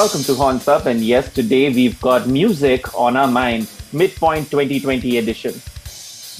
Welcome 0.00 0.22
to 0.22 0.34
Horns 0.34 0.66
Up, 0.66 0.86
and 0.86 1.02
yes, 1.02 1.30
today 1.30 1.68
we've 1.68 2.00
got 2.00 2.26
music 2.26 2.94
on 2.98 3.18
our 3.18 3.26
mind, 3.26 3.70
midpoint 3.92 4.50
2020 4.50 5.18
edition. 5.18 5.52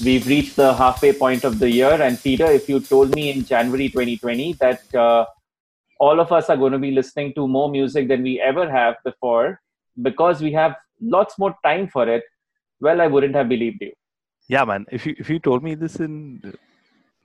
We've 0.03 0.25
reached 0.25 0.55
the 0.55 0.73
halfway 0.73 1.13
point 1.13 1.43
of 1.43 1.59
the 1.59 1.69
year, 1.69 2.01
and 2.01 2.19
Peter, 2.23 2.45
if 2.45 2.67
you 2.67 2.79
told 2.79 3.13
me 3.13 3.29
in 3.29 3.45
January 3.45 3.87
2020 3.89 4.53
that 4.53 4.95
uh, 4.95 5.25
all 5.99 6.19
of 6.19 6.31
us 6.31 6.49
are 6.49 6.57
going 6.57 6.71
to 6.71 6.79
be 6.79 6.89
listening 6.89 7.35
to 7.35 7.47
more 7.47 7.69
music 7.69 8.07
than 8.07 8.23
we 8.23 8.39
ever 8.39 8.67
have 8.67 8.95
before 9.03 9.61
because 10.01 10.41
we 10.41 10.51
have 10.53 10.75
lots 10.99 11.37
more 11.37 11.55
time 11.63 11.87
for 11.87 12.09
it, 12.09 12.23
well, 12.79 12.99
I 12.99 13.05
wouldn't 13.05 13.35
have 13.35 13.47
believed 13.47 13.77
you. 13.81 13.91
Yeah, 14.47 14.65
man. 14.65 14.87
If 14.91 15.05
you 15.05 15.13
if 15.19 15.29
you 15.29 15.37
told 15.37 15.61
me 15.61 15.75
this 15.75 15.97
in 15.97 16.55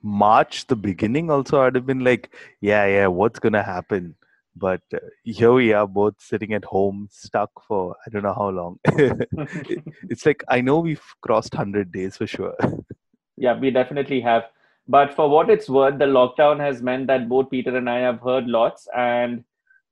March, 0.03 0.67
the 0.67 0.75
beginning, 0.75 1.31
also, 1.31 1.61
I'd 1.63 1.73
have 1.73 1.87
been 1.87 2.03
like, 2.03 2.29
yeah, 2.61 2.85
yeah, 2.85 3.07
what's 3.07 3.39
gonna 3.39 3.63
happen? 3.63 4.13
But 4.59 4.81
uh, 4.93 4.99
here 5.23 5.53
we 5.53 5.73
are, 5.73 5.87
both 5.87 6.15
sitting 6.19 6.53
at 6.53 6.65
home, 6.65 7.07
stuck 7.11 7.51
for 7.67 7.95
I 8.05 8.09
don't 8.09 8.23
know 8.23 8.33
how 8.33 8.49
long. 8.49 8.79
it, 8.85 9.83
it's 10.09 10.25
like 10.25 10.43
I 10.47 10.61
know 10.61 10.79
we've 10.79 11.03
crossed 11.21 11.53
hundred 11.53 11.91
days 11.91 12.17
for 12.17 12.27
sure. 12.27 12.55
yeah, 13.37 13.57
we 13.57 13.71
definitely 13.71 14.21
have. 14.21 14.43
But 14.87 15.13
for 15.13 15.29
what 15.29 15.49
it's 15.49 15.69
worth, 15.69 15.99
the 15.99 16.05
lockdown 16.05 16.59
has 16.59 16.81
meant 16.81 17.07
that 17.07 17.27
both 17.27 17.49
Peter 17.49 17.75
and 17.75 17.89
I 17.89 17.99
have 17.99 18.21
heard 18.21 18.47
lots. 18.47 18.87
And 18.95 19.43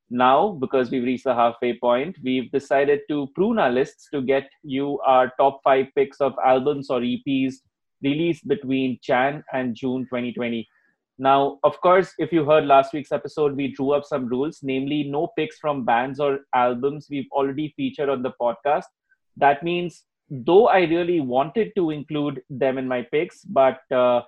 now, 0.09 0.51
because 0.51 0.89
we've 0.89 1.03
reached 1.03 1.25
the 1.25 1.35
halfway 1.35 1.77
point, 1.77 2.17
we've 2.23 2.49
decided 2.51 3.01
to 3.09 3.27
prune 3.35 3.59
our 3.59 3.71
lists 3.71 4.07
to 4.13 4.21
get 4.21 4.49
you 4.63 4.99
our 5.05 5.33
top 5.37 5.59
five 5.63 5.87
picks 5.95 6.21
of 6.21 6.33
albums 6.45 6.89
or 6.89 7.01
EPs 7.01 7.55
released 8.03 8.47
between 8.47 8.99
Jan 9.01 9.43
and 9.51 9.75
June 9.75 10.03
2020. 10.03 10.67
Now, 11.17 11.59
of 11.63 11.79
course, 11.79 12.13
if 12.17 12.33
you 12.33 12.43
heard 12.43 12.65
last 12.65 12.93
week's 12.93 13.13
episode, 13.13 13.55
we 13.55 13.69
drew 13.69 13.91
up 13.91 14.03
some 14.03 14.27
rules, 14.27 14.59
namely 14.61 15.03
no 15.03 15.27
picks 15.37 15.57
from 15.59 15.85
bands 15.85 16.19
or 16.19 16.39
albums 16.53 17.07
we've 17.09 17.31
already 17.31 17.73
featured 17.77 18.09
on 18.09 18.21
the 18.21 18.33
podcast. 18.39 18.83
That 19.37 19.63
means, 19.63 20.03
though 20.29 20.67
I 20.67 20.79
really 20.79 21.21
wanted 21.21 21.71
to 21.77 21.91
include 21.91 22.41
them 22.49 22.77
in 22.77 22.87
my 22.87 23.03
picks, 23.03 23.45
but 23.45 23.79
uh, 23.91 24.23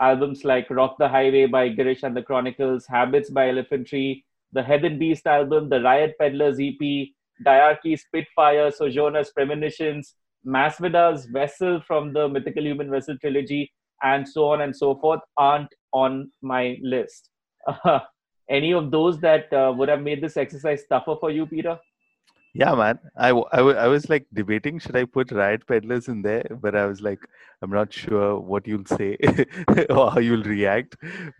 albums 0.00 0.44
like 0.44 0.68
Rock 0.68 0.96
the 0.98 1.08
Highway 1.08 1.46
by 1.46 1.68
Girish 1.70 2.02
and 2.02 2.16
the 2.16 2.22
Chronicles, 2.22 2.86
Habits 2.86 3.30
by 3.30 3.48
Elephant 3.48 3.86
Tree, 3.86 4.24
the 4.52 4.64
Heathen 4.64 4.98
Beast 4.98 5.26
album, 5.26 5.68
the 5.68 5.80
Riot 5.80 6.14
Peddlers 6.18 6.58
EP, 6.60 7.08
Diarchy 7.46 7.96
Spitfire, 7.98 8.70
Sojourner's 8.72 9.30
Premonitions, 9.30 10.14
Masvida's 10.44 11.26
Vessel 11.26 11.80
from 11.86 12.12
the 12.12 12.28
Mythical 12.28 12.64
Human 12.64 12.90
Vessel 12.90 13.16
trilogy, 13.18 13.72
and 14.02 14.28
so 14.28 14.48
on 14.48 14.62
and 14.62 14.74
so 14.76 14.96
forth 14.96 15.20
aren't 15.36 15.72
on 15.92 16.30
my 16.42 16.78
list. 16.82 17.30
Uh, 17.66 18.00
any 18.48 18.72
of 18.72 18.90
those 18.90 19.20
that 19.20 19.52
uh, 19.52 19.72
would 19.76 19.88
have 19.88 20.02
made 20.02 20.20
this 20.20 20.36
exercise 20.36 20.82
tougher 20.88 21.16
for 21.18 21.30
you, 21.30 21.46
Peter? 21.46 21.78
Yeah, 22.54 22.74
man. 22.74 22.98
I, 23.16 23.30
I, 23.30 23.60
I 23.60 23.88
was 23.88 24.10
like 24.10 24.26
debating 24.32 24.78
should 24.78 24.94
I 24.94 25.06
put 25.06 25.32
Riot 25.32 25.66
Peddlers 25.66 26.08
in 26.08 26.20
there, 26.20 26.44
but 26.60 26.76
I 26.76 26.84
was 26.84 27.00
like, 27.00 27.20
I'm 27.62 27.70
not 27.70 27.92
sure 27.92 28.38
what 28.38 28.66
you'll 28.66 28.84
say 28.84 29.16
or 29.88 30.10
how 30.10 30.18
you'll 30.18 30.42
react. 30.42 30.96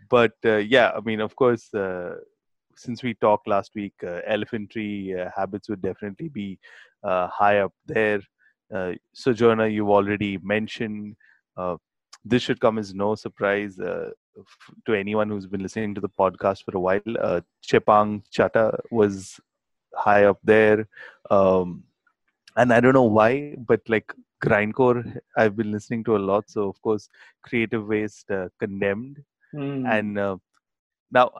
But 0.09 0.31
uh, 0.43 0.57
yeah, 0.57 0.91
I 0.95 1.01
mean, 1.01 1.19
of 1.19 1.35
course, 1.35 1.71
uh, 1.75 2.15
since 2.75 3.03
we 3.03 3.13
talked 3.13 3.47
last 3.47 3.71
week, 3.75 3.93
uh, 4.03 4.21
Elephant 4.25 4.71
Tree 4.71 5.15
uh, 5.15 5.29
habits 5.35 5.69
would 5.69 5.83
definitely 5.83 6.29
be 6.29 6.57
uh, 7.03 7.27
high 7.27 7.59
up 7.59 7.73
there. 7.85 8.21
Uh, 8.73 8.93
Sojourner, 9.13 9.67
you've 9.67 9.89
already 9.89 10.39
mentioned. 10.41 11.15
this 12.25 12.41
should 12.41 12.59
come 12.59 12.79
as 12.79 12.93
no 12.95 13.13
surprise 13.13 13.77
to 14.85 14.93
anyone 14.93 15.29
who's 15.29 15.45
been 15.47 15.61
listening 15.61 15.95
to 15.95 16.01
the 16.01 16.09
podcast 16.09 16.63
for 16.63 16.75
a 16.75 16.79
while. 16.79 17.41
Chepang 17.65 18.23
Chatta 18.31 18.77
was 18.91 19.39
high 19.95 20.25
up 20.25 20.39
there. 20.43 20.87
Um, 21.29 21.83
and 22.55 22.71
I 22.73 22.79
don't 22.79 22.93
know 22.93 23.03
why, 23.03 23.55
but 23.57 23.81
like 23.87 24.13
grindcore, 24.43 25.17
I've 25.37 25.55
been 25.55 25.71
listening 25.71 26.03
to 26.05 26.15
a 26.15 26.19
lot. 26.19 26.49
So 26.49 26.67
of 26.67 26.81
course, 26.81 27.09
Creative 27.43 27.85
Waste 27.85 28.29
uh, 28.29 28.49
condemned, 28.59 29.23
mm. 29.53 29.87
and 29.89 30.19
uh, 30.19 30.37
now 31.11 31.31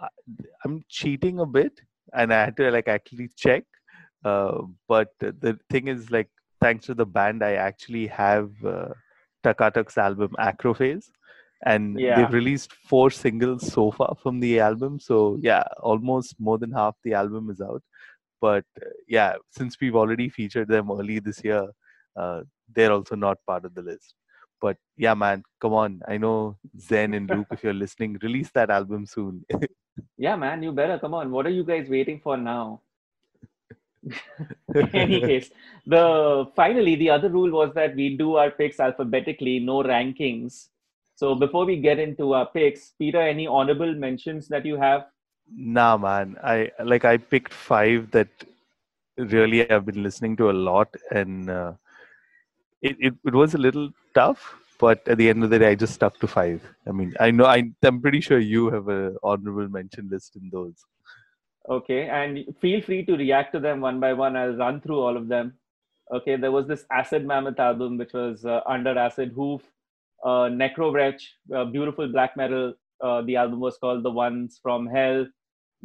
I'm 0.64 0.84
cheating 0.90 1.40
a 1.40 1.46
bit, 1.46 1.82
and 2.14 2.34
I 2.34 2.46
had 2.46 2.58
to 2.58 2.72
like 2.72 2.88
actually 2.88 3.30
check. 3.36 3.64
Uh, 4.24 4.62
but 4.88 5.10
the 5.20 5.60
thing 5.70 5.90
is, 5.90 6.10
like, 6.10 6.30
thanks 6.62 6.86
to 6.86 6.94
the 6.94 7.06
band, 7.06 7.44
I 7.44 7.54
actually 7.54 8.08
have 8.08 8.52
uh, 8.66 8.90
Takatak's 9.44 9.98
album 9.98 10.34
Acrophase, 10.40 11.10
and 11.66 12.00
yeah. 12.00 12.16
they've 12.16 12.34
released 12.34 12.74
four 12.74 13.10
singles 13.10 13.72
so 13.72 13.92
far 13.92 14.16
from 14.22 14.40
the 14.40 14.60
album. 14.60 15.00
So 15.00 15.38
yeah, 15.42 15.64
almost 15.82 16.36
more 16.40 16.58
than 16.58 16.72
half 16.72 16.96
the 17.04 17.14
album 17.14 17.50
is 17.50 17.62
out. 17.62 17.82
But 18.42 18.66
uh, 18.82 18.90
yeah 19.08 19.36
since 19.52 19.78
we've 19.80 19.96
already 19.96 20.30
featured 20.30 20.68
them 20.68 20.92
early 20.92 21.20
this 21.20 21.44
year 21.44 21.68
uh, 22.16 22.42
they're 22.76 22.92
also 22.92 23.16
not 23.16 23.38
part 23.48 23.66
of 23.66 23.74
the 23.74 23.82
list. 23.82 24.16
But 24.62 24.78
yeah 24.98 25.14
man 25.14 25.44
come 25.62 25.74
on. 25.74 26.02
I 26.08 26.18
know 26.18 26.58
zen 26.80 27.14
and 27.14 27.30
luke 27.30 27.48
if 27.52 27.64
you're 27.64 27.74
listening 27.74 28.18
release 28.22 28.52
that 28.54 28.70
album 28.70 29.06
soon. 29.06 29.46
Yeah 30.18 30.36
man 30.36 30.64
you 30.64 30.72
better. 30.72 30.98
Come 30.98 31.14
on. 31.14 31.30
What 31.30 31.46
are 31.46 31.52
you 31.52 31.64
guys 31.64 31.88
waiting 31.88 32.20
for 32.20 32.36
now? 32.36 32.82
In 34.76 34.90
any 34.94 35.22
case 35.22 35.52
the 35.86 36.46
finally 36.56 36.96
the 36.96 37.10
other 37.10 37.30
rule 37.30 37.52
was 37.52 37.74
that 37.76 37.96
we 37.96 38.18
do 38.18 38.36
our 38.36 38.52
picks 38.52 38.80
alphabetically 38.80 39.60
no 39.60 39.82
rankings 39.82 40.70
so 41.16 41.36
before 41.36 41.66
we 41.66 41.78
get 41.78 42.00
into 42.00 42.34
our 42.34 42.48
picks 42.48 42.94
peter 43.00 43.22
any 43.22 43.48
honorable 43.48 43.94
mentions 43.96 44.48
that 44.48 44.66
you 44.66 44.78
have 44.78 45.04
Nah, 45.52 45.98
man. 45.98 46.38
I 46.44 46.72
like 46.84 47.06
I 47.06 47.18
picked 47.18 47.54
five 47.54 48.12
that 48.12 48.30
really 49.18 49.70
I've 49.70 49.86
been 49.86 50.04
listening 50.04 50.36
to 50.38 50.50
a 50.50 50.54
lot, 50.54 50.94
and 51.12 51.50
uh, 51.50 51.74
it, 52.82 52.96
it 53.00 53.14
it 53.26 53.34
was 53.34 53.54
a 53.54 53.58
little 53.58 53.90
tough. 54.16 54.56
But 54.80 55.08
at 55.08 55.18
the 55.18 55.30
end 55.30 55.44
of 55.44 55.50
the 55.50 55.60
day, 55.60 55.70
I 55.70 55.76
just 55.76 55.94
stuck 55.94 56.20
to 56.20 56.28
five. 56.28 56.62
I 56.88 56.92
mean, 56.92 57.14
I 57.20 57.32
know 57.32 57.46
I, 57.46 57.72
I'm 57.84 58.02
pretty 58.02 58.20
sure 58.20 58.40
you 58.40 58.70
have 58.72 58.90
a 58.90 59.14
honorable 59.24 59.70
mention 59.70 60.10
list 60.10 60.36
in 60.36 60.50
those. 60.52 60.76
Okay, 61.70 62.10
and 62.10 62.44
feel 62.60 62.82
free 62.82 63.06
to 63.06 63.16
react 63.16 63.54
to 63.54 63.60
them 63.60 63.80
one 63.80 64.00
by 64.00 64.14
one. 64.14 64.36
I'll 64.36 64.56
run 64.56 64.82
through 64.82 65.00
all 65.00 65.16
of 65.16 65.28
them. 65.28 65.54
Okay, 66.12 66.36
there 66.36 66.52
was 66.52 66.68
this 66.68 66.86
Acid 66.92 67.26
Mammoth 67.26 67.60
album, 67.60 67.98
which 67.98 68.14
was 68.14 68.44
uh, 68.44 68.62
under 68.66 68.98
Acid 68.98 69.32
Hoof, 69.36 69.62
uh, 70.24 70.50
Necrowretch, 70.50 71.22
uh, 71.56 71.66
beautiful 71.66 72.08
black 72.08 72.36
metal 72.38 72.74
uh, 73.04 73.22
the 73.22 73.36
album 73.36 73.60
was 73.60 73.78
called 73.78 74.04
The 74.04 74.10
Ones 74.12 74.60
from 74.64 74.88
Hell. 74.88 75.28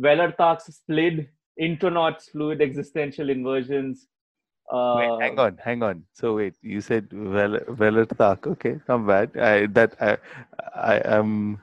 Velartak's 0.01 0.67
Splid, 0.77 1.29
Intronauts, 1.61 2.31
Fluid 2.31 2.63
Existential 2.63 3.29
Inversions. 3.29 4.07
Uh, 4.73 4.95
wait, 4.99 5.23
hang 5.23 5.39
on, 5.39 5.59
hang 5.63 5.83
on. 5.83 6.05
So 6.13 6.37
wait, 6.37 6.55
you 6.63 6.81
said 6.81 7.09
Vel- 7.11 7.65
Velartak. 7.81 8.47
Okay, 8.47 8.79
not 8.89 9.07
bad. 9.07 9.37
I 9.37 9.67
that 9.67 9.97
I 10.01 10.19
I 10.75 10.97
am. 11.05 11.21
Um, 11.21 11.63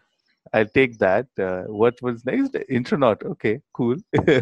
I'll 0.53 0.65
take 0.65 0.97
that. 0.99 1.27
Uh, 1.39 1.63
what 1.63 2.01
was 2.01 2.25
next? 2.25 2.55
Intronaut. 2.67 3.23
Okay, 3.23 3.61
cool. 3.73 3.95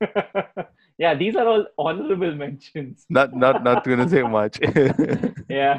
yeah, 0.98 1.14
these 1.14 1.36
are 1.36 1.46
all 1.46 1.66
honorable 1.78 2.34
mentions. 2.44 3.06
not 3.08 3.34
not 3.34 3.62
not 3.64 3.84
gonna 3.84 4.08
say 4.08 4.22
much. 4.22 4.58
yeah. 5.48 5.78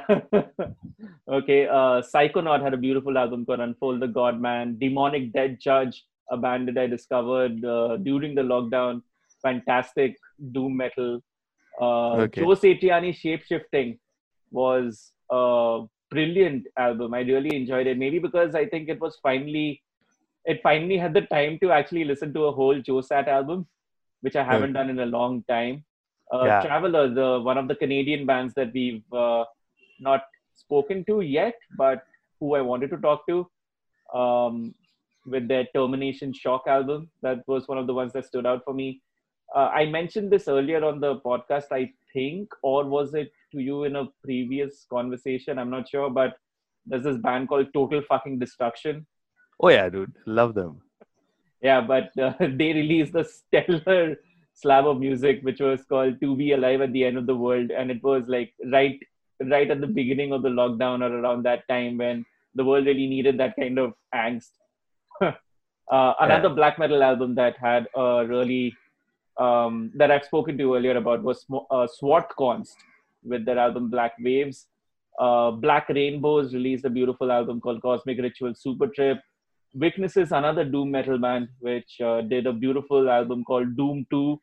okay. 1.29 1.67
Uh, 1.67 2.01
Psychonaut 2.01 2.61
had 2.61 2.73
a 2.73 2.77
beautiful 2.77 3.17
album 3.17 3.45
called 3.45 3.59
Unfold 3.59 3.99
the 4.01 4.07
God 4.07 4.39
Man. 4.39 4.77
Demonic 4.79 5.31
Dead 5.33 5.59
Judge, 5.59 6.03
a 6.29 6.37
band 6.37 6.67
that 6.67 6.77
I 6.77 6.87
discovered 6.87 7.63
uh, 7.65 7.97
during 7.97 8.35
the 8.35 8.41
lockdown. 8.41 9.01
Fantastic 9.41 10.17
doom 10.51 10.77
metal. 10.77 11.21
Uh, 11.79 12.13
okay. 12.13 12.41
Joe 12.41 12.55
Satriani 12.55 13.13
Shapeshifting 13.13 13.99
was 14.51 15.11
a 15.31 15.83
brilliant 16.11 16.67
album. 16.77 17.13
I 17.13 17.21
really 17.21 17.55
enjoyed 17.55 17.87
it. 17.87 17.97
Maybe 17.97 18.19
because 18.19 18.55
I 18.55 18.65
think 18.65 18.89
it 18.89 18.99
was 18.99 19.17
finally, 19.21 19.81
it 20.45 20.61
finally 20.63 20.97
had 20.97 21.13
the 21.13 21.21
time 21.21 21.59
to 21.59 21.71
actually 21.71 22.03
listen 22.05 22.33
to 22.35 22.45
a 22.45 22.51
whole 22.51 22.79
Joe 22.79 23.01
Sat 23.01 23.27
album 23.27 23.67
which 24.23 24.37
I 24.37 24.43
haven't 24.43 24.73
done 24.73 24.89
in 24.89 24.99
a 24.99 25.05
long 25.05 25.43
time. 25.49 25.83
Uh, 26.33 26.45
yeah. 26.45 26.61
Traveller, 26.61 27.13
the 27.13 27.41
one 27.41 27.57
of 27.57 27.67
the 27.67 27.75
Canadian 27.75 28.25
bands 28.25 28.53
that 28.55 28.71
we've 28.73 29.03
uh, 29.13 29.43
not 29.99 30.23
spoken 30.55 31.03
to 31.05 31.19
yet, 31.21 31.55
but 31.77 32.03
who 32.39 32.55
I 32.55 32.61
wanted 32.61 32.89
to 32.91 32.97
talk 32.97 33.27
to, 33.27 33.45
um, 34.17 34.73
with 35.25 35.47
their 35.47 35.67
Termination 35.75 36.33
Shock 36.33 36.63
album. 36.67 37.09
That 37.21 37.39
was 37.47 37.67
one 37.67 37.77
of 37.77 37.87
the 37.87 37.93
ones 37.93 38.13
that 38.13 38.25
stood 38.25 38.45
out 38.45 38.63
for 38.63 38.73
me. 38.73 39.01
Uh, 39.53 39.69
I 39.81 39.85
mentioned 39.85 40.31
this 40.31 40.47
earlier 40.47 40.83
on 40.85 41.01
the 41.01 41.19
podcast, 41.19 41.71
I 41.71 41.91
think, 42.13 42.49
or 42.63 42.85
was 42.85 43.13
it 43.13 43.31
to 43.51 43.59
you 43.59 43.83
in 43.83 43.97
a 43.97 44.05
previous 44.23 44.85
conversation? 44.89 45.59
I'm 45.59 45.69
not 45.69 45.89
sure, 45.89 46.09
but 46.09 46.37
there's 46.85 47.03
this 47.03 47.17
band 47.17 47.49
called 47.49 47.67
Total 47.73 48.01
Fucking 48.07 48.39
Destruction. 48.39 49.05
Oh 49.59 49.69
yeah, 49.69 49.89
dude, 49.89 50.15
love 50.25 50.55
them 50.55 50.82
yeah 51.63 51.81
but 51.81 52.11
uh, 52.19 52.33
they 52.39 52.73
released 52.73 53.15
a 53.15 53.23
stellar 53.23 54.17
slab 54.53 54.85
of 54.85 54.99
music 54.99 55.39
which 55.41 55.59
was 55.59 55.83
called 55.85 56.19
to 56.21 56.35
be 56.35 56.51
alive 56.51 56.81
at 56.81 56.93
the 56.93 57.03
end 57.03 57.17
of 57.17 57.25
the 57.25 57.35
world 57.35 57.71
and 57.71 57.89
it 57.89 58.03
was 58.03 58.27
like 58.27 58.53
right 58.71 58.99
right 59.49 59.71
at 59.71 59.81
the 59.81 59.87
beginning 59.87 60.31
of 60.31 60.43
the 60.43 60.49
lockdown 60.49 61.01
or 61.01 61.19
around 61.19 61.43
that 61.43 61.67
time 61.67 61.97
when 61.97 62.23
the 62.55 62.63
world 62.63 62.85
really 62.85 63.07
needed 63.07 63.37
that 63.37 63.55
kind 63.55 63.79
of 63.79 63.93
angst 64.13 64.51
uh, 65.21 66.13
another 66.19 66.49
yeah. 66.49 66.55
black 66.55 66.77
metal 66.77 67.01
album 67.01 67.33
that 67.33 67.57
had 67.57 67.87
a 67.95 68.25
really 68.27 68.75
um, 69.37 69.91
that 69.95 70.11
I've 70.11 70.25
spoken 70.25 70.57
to 70.57 70.75
earlier 70.75 70.97
about 70.97 71.23
was 71.23 71.45
uh, 71.71 71.87
Const 72.37 72.77
with 73.23 73.45
their 73.45 73.57
album 73.57 73.89
Black 73.89 74.13
Waves. 74.19 74.67
Uh, 75.19 75.51
Black 75.51 75.89
Rainbows 75.89 76.53
released 76.53 76.85
a 76.85 76.89
beautiful 76.89 77.31
album 77.31 77.61
called 77.61 77.81
Cosmic 77.81 78.19
Ritual 78.19 78.53
Super 78.55 78.87
Trip. 78.87 79.19
Witnesses, 79.73 80.31
another 80.31 80.63
doom 80.65 80.91
metal 80.91 81.17
band, 81.17 81.49
which 81.59 81.99
uh, 82.01 82.21
did 82.21 82.45
a 82.45 82.53
beautiful 82.53 83.09
album 83.09 83.43
called 83.43 83.75
Doom 83.75 84.05
2. 84.11 84.39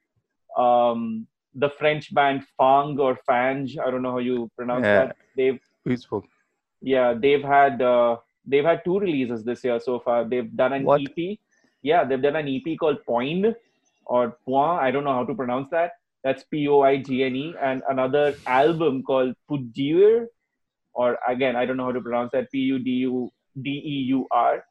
Um, 0.56 1.26
the 1.54 1.70
French 1.70 2.12
band 2.14 2.44
Fang 2.56 2.98
or 2.98 3.16
Fange, 3.28 3.78
I 3.78 3.90
don't 3.90 4.02
know 4.02 4.12
how 4.12 4.18
you 4.18 4.50
pronounce 4.56 4.84
yeah. 4.84 5.06
that. 5.06 5.16
They've 5.36 5.60
spoke. 5.98 6.26
Yeah, 6.80 7.14
they've 7.14 7.42
had 7.42 7.82
uh, 7.82 8.16
they've 8.46 8.64
had 8.64 8.84
two 8.84 8.98
releases 8.98 9.44
this 9.44 9.64
year 9.64 9.80
so 9.80 10.00
far. 10.00 10.24
They've 10.24 10.54
done 10.56 10.72
an 10.72 10.84
what? 10.84 11.00
EP. 11.00 11.38
Yeah, 11.82 12.04
they've 12.04 12.22
done 12.22 12.36
an 12.36 12.48
EP 12.48 12.78
called 12.78 13.04
Point 13.04 13.46
or 14.06 14.36
Point. 14.44 14.80
I 14.80 14.90
don't 14.90 15.04
know 15.04 15.12
how 15.12 15.24
to 15.24 15.34
pronounce 15.34 15.70
that. 15.70 15.92
That's 16.22 16.44
P 16.44 16.68
O 16.68 16.82
I 16.82 16.98
G 16.98 17.24
N 17.24 17.36
E, 17.36 17.54
and 17.60 17.82
another 17.88 18.34
album 18.46 19.02
called 19.02 19.34
Pudeur, 19.50 20.26
or 20.92 21.18
again, 21.26 21.56
I 21.56 21.64
don't 21.64 21.76
know 21.76 21.84
how 21.84 21.92
to 21.92 22.00
pronounce 22.00 22.32
that. 22.32 22.50
P 22.50 22.58
U 22.58 22.78
D 22.78 22.90
U 22.90 23.30
D 23.60 23.70
E 23.70 24.04
U 24.08 24.26
R. 24.30 24.64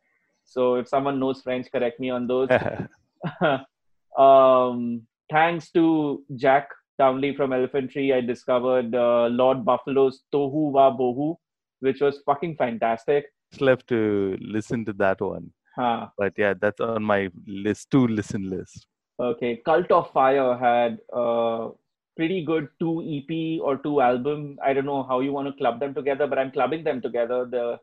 So 0.49 0.75
if 0.75 0.87
someone 0.87 1.19
knows 1.19 1.41
French, 1.41 1.71
correct 1.71 1.99
me 1.99 2.09
on 2.09 2.27
those. 2.27 2.49
um, 4.17 5.03
thanks 5.31 5.71
to 5.71 6.23
Jack 6.35 6.69
Townley 6.99 7.35
from 7.35 7.53
Elephant 7.53 7.91
Tree, 7.91 8.11
I 8.13 8.21
discovered 8.21 8.93
uh, 8.95 9.27
Lord 9.27 9.63
Buffalo's 9.63 10.23
Tohu 10.33 10.71
Wa 10.71 10.91
Bohu, 10.95 11.35
which 11.81 12.01
was 12.01 12.21
fucking 12.25 12.57
fantastic. 12.57 13.25
Just 13.51 13.61
left 13.61 13.87
to 13.87 14.37
listen 14.41 14.85
to 14.85 14.93
that 14.93 15.21
one. 15.21 15.51
Huh. 15.75 16.07
But 16.17 16.33
yeah, 16.37 16.53
that's 16.59 16.81
on 16.81 17.03
my 17.03 17.29
list 17.47 17.91
to 17.91 18.07
listen 18.07 18.49
list. 18.49 18.85
Okay, 19.19 19.61
Cult 19.65 19.91
of 19.91 20.11
Fire 20.11 20.57
had 20.57 20.99
a 21.13 21.69
pretty 22.15 22.43
good 22.43 22.67
two 22.79 23.01
EP 23.01 23.61
or 23.61 23.77
two 23.77 24.01
album. 24.01 24.57
I 24.63 24.73
don't 24.73 24.85
know 24.85 25.03
how 25.03 25.19
you 25.19 25.31
want 25.31 25.47
to 25.47 25.53
club 25.53 25.79
them 25.79 25.93
together, 25.93 26.27
but 26.27 26.39
I'm 26.39 26.51
clubbing 26.51 26.83
them 26.83 27.01
together. 27.01 27.45
The 27.45 27.79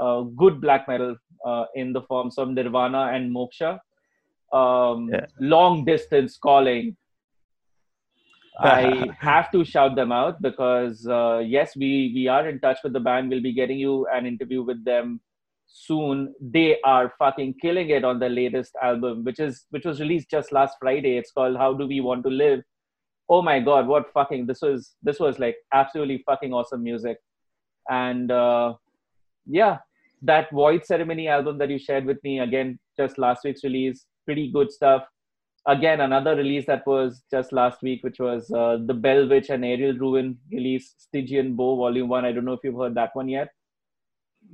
uh, 0.00 0.22
good 0.22 0.60
black 0.60 0.88
metal 0.88 1.16
uh, 1.44 1.64
in 1.74 1.92
the 1.92 2.02
forms 2.02 2.38
of 2.38 2.48
Nirvana 2.48 3.10
and 3.12 3.34
Moksha. 3.34 3.78
Um, 4.52 5.10
yeah. 5.12 5.26
Long 5.40 5.84
distance 5.84 6.36
calling. 6.36 6.96
I 8.60 9.08
have 9.18 9.50
to 9.50 9.64
shout 9.64 9.96
them 9.96 10.12
out 10.12 10.40
because 10.40 11.06
uh, 11.08 11.42
yes, 11.44 11.74
we 11.76 12.12
we 12.14 12.28
are 12.28 12.48
in 12.48 12.60
touch 12.60 12.78
with 12.84 12.92
the 12.92 13.00
band. 13.00 13.28
We'll 13.28 13.42
be 13.42 13.52
getting 13.52 13.78
you 13.78 14.06
an 14.06 14.26
interview 14.26 14.62
with 14.62 14.84
them 14.84 15.20
soon. 15.66 16.34
They 16.40 16.80
are 16.82 17.12
fucking 17.18 17.54
killing 17.60 17.90
it 17.90 18.04
on 18.04 18.20
the 18.20 18.28
latest 18.28 18.76
album, 18.80 19.24
which 19.24 19.40
is 19.40 19.66
which 19.70 19.84
was 19.84 20.00
released 20.00 20.30
just 20.30 20.52
last 20.52 20.76
Friday. 20.80 21.16
It's 21.16 21.32
called 21.32 21.56
How 21.56 21.74
Do 21.74 21.86
We 21.86 22.00
Want 22.00 22.22
to 22.24 22.30
Live. 22.30 22.62
Oh 23.28 23.42
my 23.42 23.58
god, 23.58 23.88
what 23.88 24.12
fucking 24.12 24.46
this 24.46 24.62
was 24.62 24.94
this 25.02 25.18
was 25.18 25.40
like 25.40 25.56
absolutely 25.72 26.22
fucking 26.24 26.52
awesome 26.52 26.82
music. 26.84 27.18
And 27.90 28.30
uh, 28.30 28.74
yeah, 29.46 29.78
that 30.24 30.50
Void 30.50 30.84
Ceremony 30.84 31.28
album 31.28 31.58
that 31.58 31.70
you 31.70 31.78
shared 31.78 32.04
with 32.04 32.22
me 32.24 32.40
again 32.40 32.78
just 32.96 33.18
last 33.18 33.44
week's 33.44 33.64
release, 33.64 34.06
pretty 34.24 34.50
good 34.50 34.72
stuff. 34.72 35.04
Again, 35.66 36.00
another 36.00 36.36
release 36.36 36.66
that 36.66 36.86
was 36.86 37.22
just 37.30 37.52
last 37.52 37.82
week, 37.82 38.02
which 38.02 38.18
was 38.18 38.50
uh, 38.50 38.78
the 38.84 38.92
Bell 38.94 39.28
Witch 39.28 39.48
and 39.48 39.64
Aerial 39.64 39.96
Ruin 39.96 40.38
release, 40.52 40.94
Stygian 40.98 41.56
Bough 41.56 41.76
Volume 41.76 42.08
One. 42.08 42.24
I 42.24 42.32
don't 42.32 42.44
know 42.44 42.52
if 42.52 42.60
you've 42.64 42.76
heard 42.76 42.94
that 42.96 43.14
one 43.14 43.28
yet. 43.28 43.48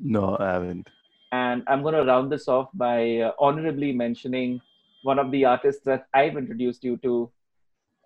No, 0.00 0.37
I 0.38 0.52
haven't. 0.52 0.88
And 1.32 1.62
I'm 1.67 1.82
going 1.82 1.94
to 1.94 2.05
round 2.05 2.31
this 2.31 2.49
off 2.49 2.69
by 2.75 3.19
uh, 3.19 3.32
honorably 3.38 3.93
mentioning 3.93 4.61
one 5.02 5.19
of 5.19 5.31
the 5.31 5.44
artists 5.44 5.82
that 5.84 6.06
I've 6.14 6.37
introduced 6.37 6.84
you 6.84 6.96
to, 6.99 7.31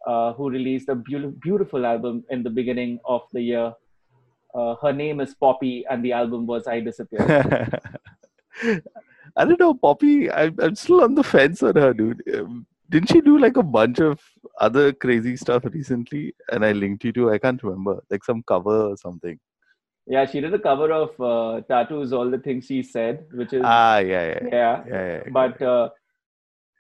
uh, 0.07 0.33
who 0.35 0.51
released 0.51 0.89
a 0.89 0.95
be- 0.95 1.33
beautiful 1.43 1.85
album 1.87 2.25
in 2.31 2.43
the 2.43 2.51
beginning 2.51 3.01
of 3.05 3.23
the 3.33 3.43
year. 3.43 3.73
Uh, 4.55 4.77
her 4.81 4.93
name 4.93 5.21
is 5.21 5.35
Poppy, 5.35 5.85
and 5.91 6.05
the 6.05 6.13
album 6.13 6.47
was 6.47 6.67
I 6.67 6.81
Disappear. 6.81 7.69
I 9.37 9.45
don't 9.45 9.59
know, 9.59 9.75
Poppy. 9.75 10.31
I'm, 10.31 10.55
I'm 10.61 10.77
still 10.77 11.03
on 11.03 11.15
the 11.15 11.25
fence 11.25 11.63
on 11.63 11.75
her, 11.75 11.93
dude. 11.93 12.23
Um, 12.33 12.67
didn't 12.89 13.11
she 13.11 13.21
do 13.21 13.39
like 13.39 13.57
a 13.57 13.63
bunch 13.63 13.99
of 13.99 14.21
other 14.61 14.93
crazy 14.93 15.37
stuff 15.37 15.65
recently? 15.65 16.35
And 16.53 16.65
I 16.65 16.73
linked 16.73 17.05
you 17.05 17.13
to, 17.15 17.33
I 17.33 17.39
can't 17.39 17.63
remember, 17.63 18.03
like 18.11 18.23
some 18.23 18.45
cover 18.45 18.91
or 18.91 18.97
something. 18.97 19.39
Yeah, 20.07 20.27
she 20.27 20.41
did 20.41 20.53
a 20.53 20.59
cover 20.59 20.93
of 20.93 21.19
uh, 21.21 21.63
tattoos, 21.63 22.13
all 22.13 22.31
the 22.31 22.39
things 22.39 22.67
she 22.67 22.83
said, 22.83 23.27
which 23.33 23.55
is 23.55 23.63
ah, 23.65 23.99
yeah, 23.99 24.27
yeah, 24.27 24.39
yeah. 24.53 24.85
yeah, 24.87 25.07
yeah 25.07 25.23
but 25.33 25.61
uh, 25.63 25.89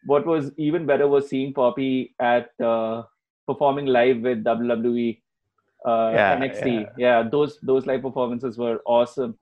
what 0.04 0.26
was 0.26 0.52
even 0.58 0.84
better 0.84 1.08
was 1.08 1.28
seeing 1.28 1.54
Poppy 1.54 2.14
at 2.20 2.50
uh, 2.62 3.02
performing 3.46 3.86
live 3.86 4.20
with 4.20 4.44
WWE 4.44 5.22
uh, 5.84 6.10
yeah, 6.14 6.38
NXT. 6.38 6.66
Yeah. 6.66 6.88
yeah, 6.96 7.28
those 7.28 7.58
those 7.62 7.86
live 7.86 8.02
performances 8.02 8.58
were 8.58 8.80
awesome. 8.86 9.38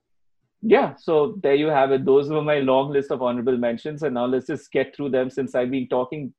Yeah, 0.62 0.94
so 0.94 1.39
there 1.43 1.55
you 1.55 1.67
have 1.67 1.91
it. 1.91 2.05
Those 2.05 2.29
were 2.29 2.43
my 2.43 2.59
long 2.61 2.93
list 2.93 3.11
of 3.11 3.23
honorable 3.23 3.56
mentions, 3.56 4.03
and 4.03 4.15
now 4.15 4.27
let's 4.27 4.47
just 4.47 4.71
get 4.71 4.94
through 4.94 5.11
them 5.11 5.31
since 5.31 5.55
I've 5.55 5.71
been 5.71 5.89
talking 5.89 6.33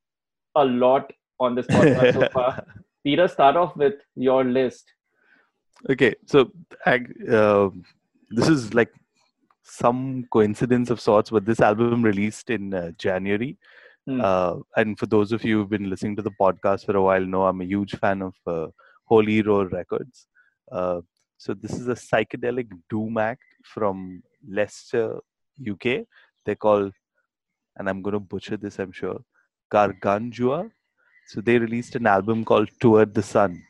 a 0.56 0.64
lot 0.64 1.12
on 1.40 1.56
this 1.56 1.68
podcast 1.68 2.14
so 2.14 2.30
far. 2.30 2.66
Peter, 3.04 3.28
start 3.28 3.58
off 3.58 3.76
with 3.76 3.96
your 4.16 4.46
list. 4.46 4.94
Okay, 5.90 6.16
so 6.26 6.50
uh, 6.86 7.70
this 8.30 8.48
is 8.48 8.74
like 8.74 8.94
some 9.64 10.26
coincidence 10.32 10.90
of 10.90 11.02
sorts, 11.02 11.30
but 11.30 11.46
this 11.46 11.60
album 11.60 12.02
released 12.02 12.50
in 12.50 12.74
uh, 12.74 12.92
January. 12.98 13.58
Hmm. 14.08 14.22
Uh, 14.22 14.56
and 14.78 14.98
for 14.98 15.06
those 15.06 15.32
of 15.32 15.44
you 15.44 15.58
who've 15.60 15.70
been 15.70 15.90
listening 15.90 16.16
to 16.18 16.22
the 16.22 16.32
podcast 16.40 16.86
for 16.86 16.96
a 16.96 17.02
while, 17.02 17.26
know 17.26 17.46
I'm 17.46 17.62
a 17.62 17.66
huge 17.66 17.96
fan 17.96 18.22
of 18.22 18.36
uh, 18.48 18.68
Holy 19.06 19.42
Roar 19.42 19.68
Records. 19.68 20.28
Uh, 20.72 21.02
so 21.38 21.54
this 21.54 21.74
is 21.74 21.88
a 21.88 21.94
psychedelic 21.94 22.70
doom 22.90 23.18
act 23.18 23.44
from 23.64 24.24
Leicester, 24.48 25.20
UK. 25.70 26.06
They 26.46 26.56
call, 26.56 26.92
and 27.78 27.90
I'm 27.90 28.02
going 28.02 28.14
to 28.14 28.20
butcher 28.20 28.58
this, 28.58 28.80
I'm 28.80 28.92
sure, 28.92 29.22
Gargantua. 29.72 30.70
So 31.28 31.42
they 31.42 31.58
released 31.58 31.96
an 31.96 32.08
album 32.08 32.44
called 32.44 32.70
Toward 32.80 33.14
the 33.14 33.24
Sun 33.24 33.62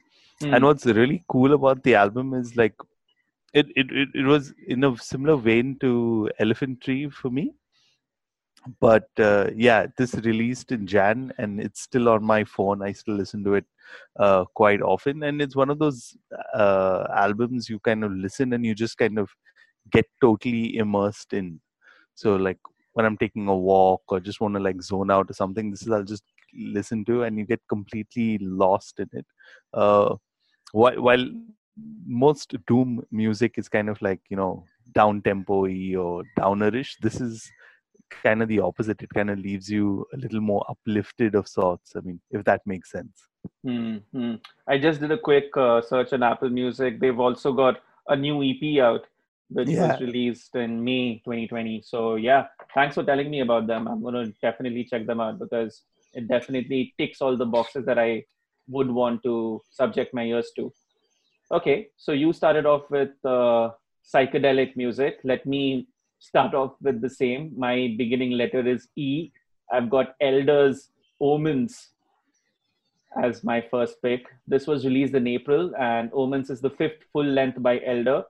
Mm. 0.44 0.56
And 0.56 0.66
what's 0.66 0.86
really 0.86 1.24
cool 1.28 1.54
about 1.54 1.84
the 1.84 1.96
album 1.96 2.34
is 2.34 2.56
like 2.56 2.76
it, 3.54 3.68
it, 3.76 3.92
it, 3.92 4.10
it 4.14 4.26
was 4.26 4.54
in 4.68 4.84
a 4.84 4.98
similar 4.98 5.38
vein 5.38 5.78
to 5.82 6.30
Elephant 6.40 6.82
Tree 6.82 7.10
for 7.10 7.30
me. 7.30 7.54
But 8.80 9.10
uh, 9.20 9.50
yeah, 9.56 9.88
this 9.98 10.14
released 10.16 10.72
in 10.72 10.88
Jan 10.88 11.34
and 11.38 11.60
it's 11.60 11.82
still 11.82 12.10
on 12.10 12.24
my 12.24 12.44
phone. 12.44 12.82
I 12.82 12.94
still 12.94 13.16
listen 13.16 13.44
to 13.44 13.56
it 13.56 13.66
uh, 14.20 14.46
quite 14.56 14.82
often. 14.82 15.24
And 15.24 15.42
it's 15.42 15.56
one 15.56 15.70
of 15.70 15.80
those 15.80 16.16
uh, 16.54 17.08
albums 17.16 17.70
you 17.70 17.80
kind 17.80 18.04
of 18.04 18.12
listen 18.12 18.54
and 18.54 18.66
you 18.66 18.74
just 18.74 18.98
kind 18.98 19.20
of 19.20 19.30
get 19.92 20.06
totally 20.22 20.78
immersed 20.78 21.34
in. 21.34 21.60
So, 22.16 22.36
like 22.36 22.60
when 22.94 23.06
I'm 23.06 23.18
taking 23.18 23.48
a 23.48 23.56
walk 23.56 24.04
or 24.08 24.20
just 24.20 24.40
want 24.40 24.54
to 24.56 24.62
like 24.62 24.82
zone 24.82 25.12
out 25.12 25.30
or 25.30 25.34
something, 25.34 25.72
this 25.72 25.82
is 25.82 25.90
I'll 25.90 26.04
just 26.04 26.24
listen 26.54 27.04
to 27.06 27.24
and 27.24 27.38
you 27.38 27.46
get 27.46 27.62
completely 27.68 28.38
lost 28.40 29.00
in 29.00 29.10
it. 29.12 29.26
Uh, 29.74 30.16
while, 30.72 31.02
while 31.02 31.26
most 32.06 32.56
doom 32.68 33.04
music 33.12 33.56
is 33.58 33.68
kind 33.68 33.90
of 33.90 34.02
like 34.02 34.20
you 34.30 34.38
know 34.38 34.64
down 34.94 35.22
tempo 35.22 35.66
or 35.66 36.24
downerish 36.38 36.92
this 37.02 37.20
is 37.20 37.50
kind 38.22 38.42
of 38.42 38.48
the 38.48 38.60
opposite 38.60 39.02
it 39.02 39.10
kind 39.14 39.30
of 39.30 39.40
leaves 39.40 39.70
you 39.70 40.06
a 40.14 40.18
little 40.18 40.42
more 40.42 40.66
uplifted 40.70 41.36
of 41.36 41.48
sorts 41.48 41.96
i 41.96 42.00
mean 42.02 42.20
if 42.32 42.44
that 42.44 42.62
makes 42.66 42.92
sense 42.92 43.28
mm-hmm. 43.66 44.36
i 44.68 44.78
just 44.78 45.00
did 45.00 45.12
a 45.12 45.18
quick 45.18 45.56
uh, 45.58 45.82
search 45.82 46.14
on 46.14 46.24
apple 46.24 46.50
music 46.50 47.00
they've 47.00 47.20
also 47.20 47.54
got 47.54 47.82
a 48.10 48.16
new 48.16 48.44
ep 48.44 48.84
out 48.84 49.06
which 49.50 49.70
yeah. 49.70 49.88
was 49.88 50.02
released 50.02 50.56
in 50.56 50.84
may 50.84 51.16
2020 51.26 51.82
so 51.86 52.16
yeah 52.16 52.46
thanks 52.74 52.96
for 52.96 53.04
telling 53.04 53.30
me 53.30 53.42
about 53.42 53.68
them 53.68 53.88
i'm 53.88 54.02
going 54.02 54.14
to 54.14 54.34
definitely 54.42 54.84
check 54.84 55.06
them 55.06 55.20
out 55.20 55.40
because 55.40 55.84
it 56.14 56.28
definitely 56.28 56.94
ticks 56.98 57.22
all 57.22 57.36
the 57.38 57.46
boxes 57.46 57.86
that 57.86 58.00
i 58.00 58.24
would 58.68 58.90
want 58.90 59.24
to 59.24 59.62
subject 59.70 60.14
my 60.14 60.24
ears 60.24 60.52
to. 60.56 60.74
Okay, 61.52 61.88
so 61.98 62.12
you 62.12 62.34
started 62.34 62.66
off 62.66 62.90
with 62.90 63.12
uh, 63.26 63.72
psychedelic 64.04 64.76
music. 64.76 65.20
Let 65.24 65.46
me 65.46 65.88
start 66.24 66.54
off 66.54 66.74
with 66.82 67.02
the 67.02 67.10
same. 67.10 67.52
My 67.58 67.94
beginning 67.98 68.32
letter 68.32 68.66
is 68.66 68.88
E. 68.96 69.32
I've 69.72 69.90
got 69.90 70.16
Elder's 70.22 70.90
Omens 71.20 71.90
as 73.22 73.44
my 73.44 73.62
first 73.70 74.02
pick. 74.02 74.26
This 74.48 74.66
was 74.66 74.86
released 74.86 75.14
in 75.14 75.28
April, 75.28 75.74
and 75.78 76.10
Omens 76.14 76.50
is 76.50 76.62
the 76.62 76.70
fifth 76.70 77.04
full 77.12 77.26
length 77.26 77.62
by 77.62 77.82
Elder. 77.86 78.24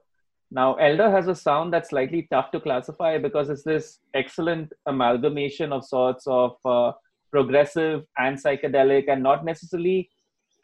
Now, 0.50 0.74
Elder 0.74 1.10
has 1.10 1.28
a 1.28 1.34
sound 1.34 1.72
that's 1.72 1.90
slightly 1.90 2.26
tough 2.30 2.50
to 2.50 2.60
classify 2.60 3.18
because 3.18 3.48
it's 3.48 3.62
this 3.62 4.00
excellent 4.12 4.72
amalgamation 4.86 5.72
of 5.72 5.84
sorts 5.84 6.26
of 6.26 6.56
uh, 6.64 6.92
progressive 7.30 8.04
and 8.18 8.36
psychedelic, 8.36 9.08
and 9.08 9.22
not 9.22 9.44
necessarily 9.44 10.10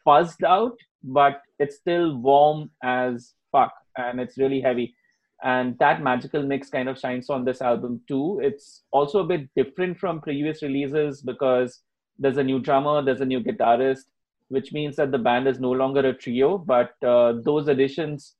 fuzzed 0.05 0.43
out, 0.43 0.77
but 1.03 1.41
it's 1.59 1.77
still 1.77 2.17
warm 2.17 2.69
as 2.83 3.33
fuck 3.51 3.73
and 3.97 4.19
it's 4.19 4.37
really 4.37 4.61
heavy. 4.61 4.95
And 5.43 5.77
that 5.79 6.03
magical 6.03 6.43
mix 6.43 6.69
kind 6.69 6.87
of 6.87 6.99
shines 6.99 7.29
on 7.29 7.45
this 7.45 7.61
album 7.61 8.01
too. 8.07 8.39
It's 8.43 8.83
also 8.91 9.19
a 9.19 9.23
bit 9.23 9.49
different 9.55 9.97
from 9.97 10.21
previous 10.21 10.61
releases 10.61 11.21
because 11.21 11.81
there's 12.19 12.37
a 12.37 12.43
new 12.43 12.59
drummer, 12.59 13.01
there's 13.01 13.21
a 13.21 13.25
new 13.25 13.39
guitarist, 13.39 14.05
which 14.49 14.71
means 14.71 14.95
that 14.97 15.11
the 15.11 15.17
band 15.17 15.47
is 15.47 15.59
no 15.59 15.71
longer 15.71 16.01
a 16.01 16.13
trio. 16.13 16.57
But 16.59 16.93
uh, 17.03 17.33
those 17.43 17.67
additions 17.67 18.35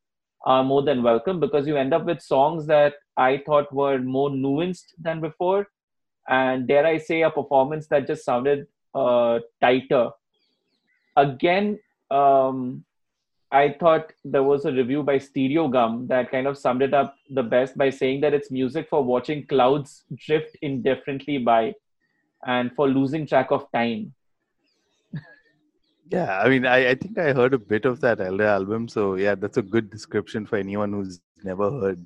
are 0.46 0.63
more 0.63 0.84
than 0.84 1.03
welcome 1.03 1.39
because 1.39 1.67
you 1.67 1.77
end 1.77 1.93
up 1.93 2.05
with 2.05 2.22
songs 2.22 2.65
that 2.67 2.96
I 3.17 3.41
thought 3.46 3.74
were 3.74 4.00
more 4.00 4.29
nuanced 4.29 4.93
than 5.00 5.22
before, 5.22 5.67
and 6.27 6.67
dare 6.67 6.86
I 6.86 6.98
say, 6.98 7.22
a 7.24 7.29
performance 7.29 7.88
that 7.88 8.08
just 8.08 8.24
sounded 8.24 8.67
uh, 8.96 9.39
tighter. 9.60 10.12
Again, 11.17 11.79
um, 12.10 12.84
I 13.51 13.75
thought 13.79 14.13
there 14.24 14.43
was 14.43 14.63
a 14.65 14.72
review 14.72 15.03
by 15.03 15.17
Stereogum 15.20 16.08
that 16.08 16.31
kind 16.31 16.48
of 16.48 16.58
summed 16.58 16.81
it 16.81 16.93
up 16.93 17.15
the 17.29 17.43
best 17.43 17.77
by 17.77 17.89
saying 17.89 18.22
that 18.22 18.34
it's 18.34 18.50
music 18.50 18.88
for 18.89 19.03
watching 19.03 19.46
clouds 19.46 20.05
drift 20.15 20.55
indifferently 20.62 21.38
by 21.38 21.74
and 22.48 22.72
for 22.74 22.88
losing 22.88 23.27
track 23.27 23.51
of 23.51 23.70
time. 23.74 24.13
Yeah, 26.10 26.39
I 26.39 26.50
mean, 26.50 26.65
I, 26.65 26.89
I 26.89 26.96
think 26.96 27.17
I 27.17 27.31
heard 27.31 27.53
a 27.53 27.60
bit 27.60 27.86
of 27.86 28.01
that 28.01 28.20
Elder 28.20 28.46
album. 28.46 28.88
So, 28.89 29.15
yeah, 29.15 29.36
that's 29.36 29.58
a 29.58 29.62
good 29.62 29.89
description 29.89 30.46
for 30.46 30.58
anyone 30.58 30.91
who's 30.91 31.22
never 31.43 31.72
heard 31.72 32.05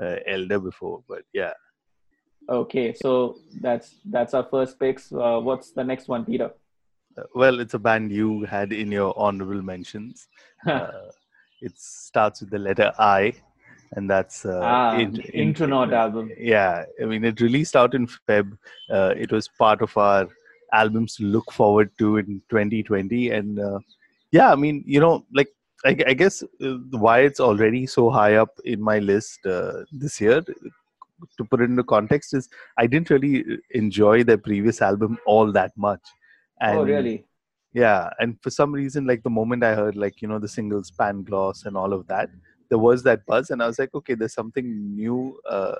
uh, 0.00 0.16
Elder 0.26 0.58
before. 0.58 1.04
But 1.08 1.22
yeah. 1.32 1.52
Okay, 2.48 2.92
so 2.92 3.36
that's 3.60 3.96
that's 4.04 4.34
our 4.34 4.44
first 4.50 4.78
picks. 4.78 5.12
Uh, 5.12 5.38
what's 5.40 5.70
the 5.72 5.84
next 5.84 6.08
one, 6.08 6.24
Peter? 6.24 6.50
Well, 7.34 7.60
it's 7.60 7.74
a 7.74 7.78
band 7.78 8.12
you 8.12 8.44
had 8.44 8.72
in 8.72 8.90
your 8.92 9.18
honorable 9.18 9.62
mentions. 9.62 10.28
uh, 10.66 10.90
it 11.60 11.78
starts 11.78 12.40
with 12.40 12.50
the 12.50 12.58
letter 12.58 12.92
I, 12.98 13.34
and 13.92 14.10
that's 14.10 14.44
uh, 14.44 14.60
ah, 14.62 14.96
in, 14.96 15.16
Intronaut 15.32 15.92
album. 15.92 16.30
Yeah, 16.38 16.84
I 17.00 17.04
mean, 17.04 17.24
it 17.24 17.40
released 17.40 17.76
out 17.76 17.94
in 17.94 18.06
Feb. 18.06 18.56
Uh, 18.90 19.14
it 19.16 19.32
was 19.32 19.48
part 19.48 19.82
of 19.82 19.96
our 19.96 20.28
albums 20.72 21.16
to 21.16 21.24
look 21.24 21.52
forward 21.52 21.90
to 21.98 22.18
in 22.18 22.42
2020, 22.50 23.30
and 23.30 23.58
uh, 23.58 23.78
yeah, 24.30 24.52
I 24.52 24.56
mean, 24.56 24.82
you 24.86 25.00
know, 25.00 25.24
like 25.32 25.48
I, 25.84 25.96
I 26.06 26.14
guess 26.14 26.42
uh, 26.42 26.74
why 26.90 27.20
it's 27.20 27.40
already 27.40 27.86
so 27.86 28.10
high 28.10 28.34
up 28.34 28.50
in 28.64 28.80
my 28.80 28.98
list 28.98 29.44
uh, 29.46 29.84
this 29.92 30.20
year 30.20 30.42
to 31.38 31.44
put 31.44 31.60
it 31.60 31.70
into 31.70 31.82
context 31.82 32.34
is 32.34 32.48
I 32.76 32.86
didn't 32.86 33.10
really 33.10 33.44
enjoy 33.70 34.24
their 34.24 34.38
previous 34.38 34.82
album 34.82 35.18
all 35.26 35.50
that 35.52 35.72
much. 35.76 36.02
Oh, 36.60 36.66
and, 36.66 36.78
oh, 36.78 36.84
really? 36.84 37.26
Yeah, 37.72 38.08
and 38.18 38.40
for 38.42 38.50
some 38.50 38.72
reason, 38.72 39.06
like 39.06 39.22
the 39.22 39.30
moment 39.30 39.62
I 39.62 39.74
heard 39.74 39.96
like 39.96 40.22
you 40.22 40.28
know 40.28 40.38
the 40.38 40.48
singles 40.48 40.90
Pangloss 40.90 41.66
and 41.66 41.76
all 41.76 41.92
of 41.92 42.06
that, 42.06 42.30
there 42.70 42.78
was 42.78 43.02
that 43.02 43.26
buzz, 43.26 43.50
and 43.50 43.62
I 43.62 43.66
was 43.66 43.78
like, 43.78 43.94
okay, 43.94 44.14
there's 44.14 44.32
something 44.32 44.94
new 44.94 45.38
uh, 45.48 45.74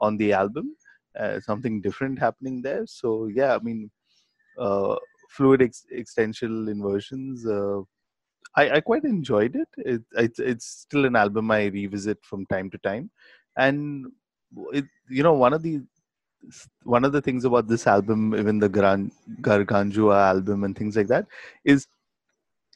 on 0.00 0.16
the 0.16 0.32
album, 0.32 0.76
uh, 1.18 1.38
something 1.40 1.80
different 1.80 2.18
happening 2.18 2.62
there. 2.62 2.84
So 2.86 3.26
yeah, 3.26 3.54
I 3.54 3.58
mean, 3.60 3.90
uh, 4.58 4.96
fluid 5.30 5.62
ex- 5.62 5.86
extensional 5.94 6.68
inversions. 6.68 7.46
Uh, 7.46 7.82
I, 8.56 8.70
I 8.76 8.80
quite 8.80 9.04
enjoyed 9.04 9.54
it. 9.54 9.68
it. 9.78 10.02
It's 10.12 10.40
it's 10.40 10.66
still 10.66 11.04
an 11.04 11.14
album 11.14 11.50
I 11.52 11.66
revisit 11.66 12.18
from 12.24 12.46
time 12.46 12.70
to 12.70 12.78
time, 12.78 13.10
and 13.56 14.06
it, 14.72 14.84
you 15.08 15.22
know 15.22 15.34
one 15.34 15.52
of 15.52 15.62
the 15.62 15.82
one 16.84 17.04
of 17.04 17.12
the 17.12 17.20
things 17.20 17.44
about 17.44 17.68
this 17.68 17.86
album, 17.86 18.34
even 18.34 18.58
the 18.58 18.68
Gran, 18.68 19.12
Gargantua 19.40 20.28
album 20.28 20.64
and 20.64 20.76
things 20.76 20.96
like 20.96 21.08
that, 21.08 21.26
is 21.64 21.86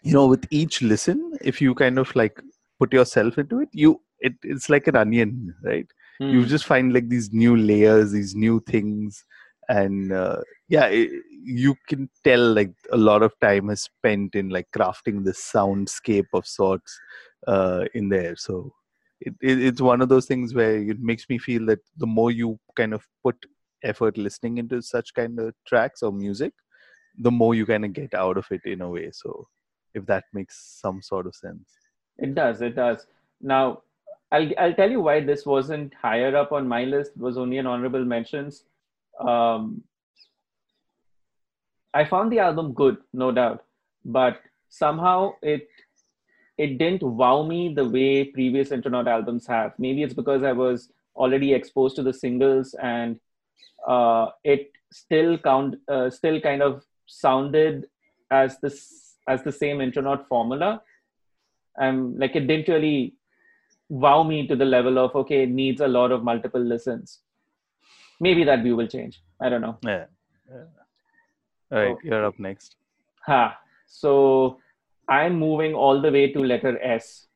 you 0.02 0.12
know 0.12 0.26
with 0.26 0.46
each 0.50 0.82
listen, 0.82 1.36
if 1.40 1.60
you 1.60 1.74
kind 1.74 1.98
of 1.98 2.14
like 2.14 2.40
put 2.78 2.92
yourself 2.92 3.38
into 3.38 3.60
it, 3.60 3.68
you 3.72 4.00
it, 4.20 4.34
it's 4.42 4.68
like 4.68 4.86
an 4.86 4.96
onion, 4.96 5.54
right? 5.62 5.86
Mm. 6.20 6.32
You 6.32 6.46
just 6.46 6.64
find 6.64 6.92
like 6.92 7.08
these 7.08 7.32
new 7.32 7.56
layers, 7.56 8.12
these 8.12 8.34
new 8.34 8.60
things, 8.60 9.24
and 9.68 10.12
uh, 10.12 10.40
yeah, 10.68 10.86
it, 10.86 11.10
you 11.30 11.74
can 11.88 12.08
tell 12.22 12.52
like 12.52 12.72
a 12.92 12.96
lot 12.96 13.22
of 13.22 13.32
time 13.40 13.68
has 13.68 13.82
spent 13.82 14.34
in 14.34 14.48
like 14.48 14.66
crafting 14.74 15.24
this 15.24 15.38
soundscape 15.38 16.26
of 16.32 16.46
sorts 16.46 16.98
uh, 17.46 17.84
in 17.94 18.08
there. 18.08 18.36
So 18.36 18.72
it, 19.20 19.34
it, 19.42 19.62
it's 19.62 19.80
one 19.80 20.00
of 20.00 20.08
those 20.08 20.26
things 20.26 20.54
where 20.54 20.76
it 20.76 21.00
makes 21.00 21.28
me 21.28 21.38
feel 21.38 21.66
that 21.66 21.80
the 21.96 22.06
more 22.06 22.30
you 22.30 22.58
kind 22.76 22.94
of 22.94 23.06
put 23.22 23.36
effort 23.84 24.18
listening 24.18 24.58
into 24.58 24.82
such 24.82 25.14
kind 25.14 25.38
of 25.38 25.54
tracks 25.66 26.02
or 26.02 26.12
music, 26.12 26.52
the 27.18 27.30
more 27.30 27.54
you 27.54 27.66
kind 27.66 27.84
of 27.84 27.92
get 27.92 28.14
out 28.14 28.36
of 28.36 28.46
it 28.50 28.62
in 28.64 28.80
a 28.80 28.88
way. 28.88 29.10
So, 29.12 29.46
if 29.94 30.06
that 30.06 30.24
makes 30.32 30.80
some 30.80 31.00
sort 31.02 31.26
of 31.26 31.34
sense, 31.34 31.68
it 32.18 32.34
does. 32.34 32.62
It 32.62 32.76
does. 32.76 33.06
Now, 33.40 33.82
I'll 34.32 34.50
I'll 34.58 34.74
tell 34.74 34.90
you 34.90 35.00
why 35.00 35.20
this 35.20 35.46
wasn't 35.46 35.94
higher 35.94 36.36
up 36.36 36.52
on 36.52 36.66
my 36.66 36.84
list. 36.84 37.12
it 37.16 37.22
Was 37.22 37.38
only 37.38 37.58
an 37.58 37.66
honorable 37.66 38.04
mentions. 38.04 38.64
Um, 39.20 39.82
I 41.92 42.04
found 42.04 42.32
the 42.32 42.40
album 42.40 42.72
good, 42.72 42.96
no 43.12 43.30
doubt, 43.30 43.64
but 44.04 44.40
somehow 44.68 45.34
it 45.42 45.68
it 46.58 46.78
didn't 46.78 47.02
wow 47.02 47.44
me 47.44 47.74
the 47.74 47.88
way 47.88 48.24
previous 48.24 48.70
Intronaut 48.72 49.08
albums 49.08 49.46
have. 49.46 49.72
Maybe 49.78 50.02
it's 50.02 50.14
because 50.14 50.42
I 50.42 50.52
was 50.52 50.90
already 51.16 51.52
exposed 51.52 51.96
to 51.96 52.02
the 52.02 52.12
singles 52.12 52.74
and 52.82 53.18
uh, 53.86 54.28
it 54.44 54.70
still 54.92 55.38
count 55.38 55.76
uh, 55.88 56.08
still 56.10 56.40
kind 56.40 56.62
of 56.62 56.84
sounded 57.06 57.86
as 58.30 58.58
this 58.60 59.16
as 59.28 59.42
the 59.42 59.52
same 59.52 59.80
Intronaut 59.80 60.28
formula. 60.28 60.82
And 61.76 62.18
like 62.18 62.36
it 62.36 62.46
didn't 62.46 62.68
really 62.68 63.14
wow 63.88 64.22
me 64.22 64.46
to 64.46 64.56
the 64.56 64.64
level 64.64 64.98
of 64.98 65.14
okay, 65.16 65.42
it 65.42 65.50
needs 65.50 65.80
a 65.80 65.88
lot 65.88 66.12
of 66.12 66.22
multiple 66.22 66.60
listens. 66.60 67.20
Maybe 68.20 68.44
that 68.44 68.62
view 68.62 68.76
will 68.76 68.86
change. 68.86 69.20
I 69.40 69.48
don't 69.48 69.60
know. 69.60 69.78
Yeah. 69.82 70.04
yeah. 70.48 70.64
All 71.72 71.78
right, 71.78 71.90
okay. 71.90 72.08
you're 72.08 72.24
up 72.24 72.38
next. 72.38 72.76
Ha. 73.26 73.58
So 73.86 74.58
I'm 75.08 75.38
moving 75.38 75.74
all 75.74 76.00
the 76.00 76.10
way 76.10 76.32
to 76.32 76.38
letter 76.38 76.78
S. 76.82 77.26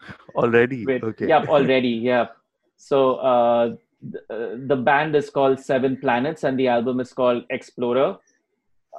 Already? 0.34 0.84
With, 0.84 1.04
okay. 1.04 1.28
Yep, 1.28 1.48
already. 1.48 1.88
Yep. 1.88 2.36
So 2.76 3.16
uh, 3.16 3.76
the, 4.10 4.76
band 4.76 5.16
is 5.16 5.30
called 5.30 5.60
Seven 5.60 5.96
Planets 5.96 6.44
and 6.44 6.58
the 6.58 6.68
album 6.68 7.00
is 7.00 7.12
called 7.12 7.44
Explorer. 7.50 8.16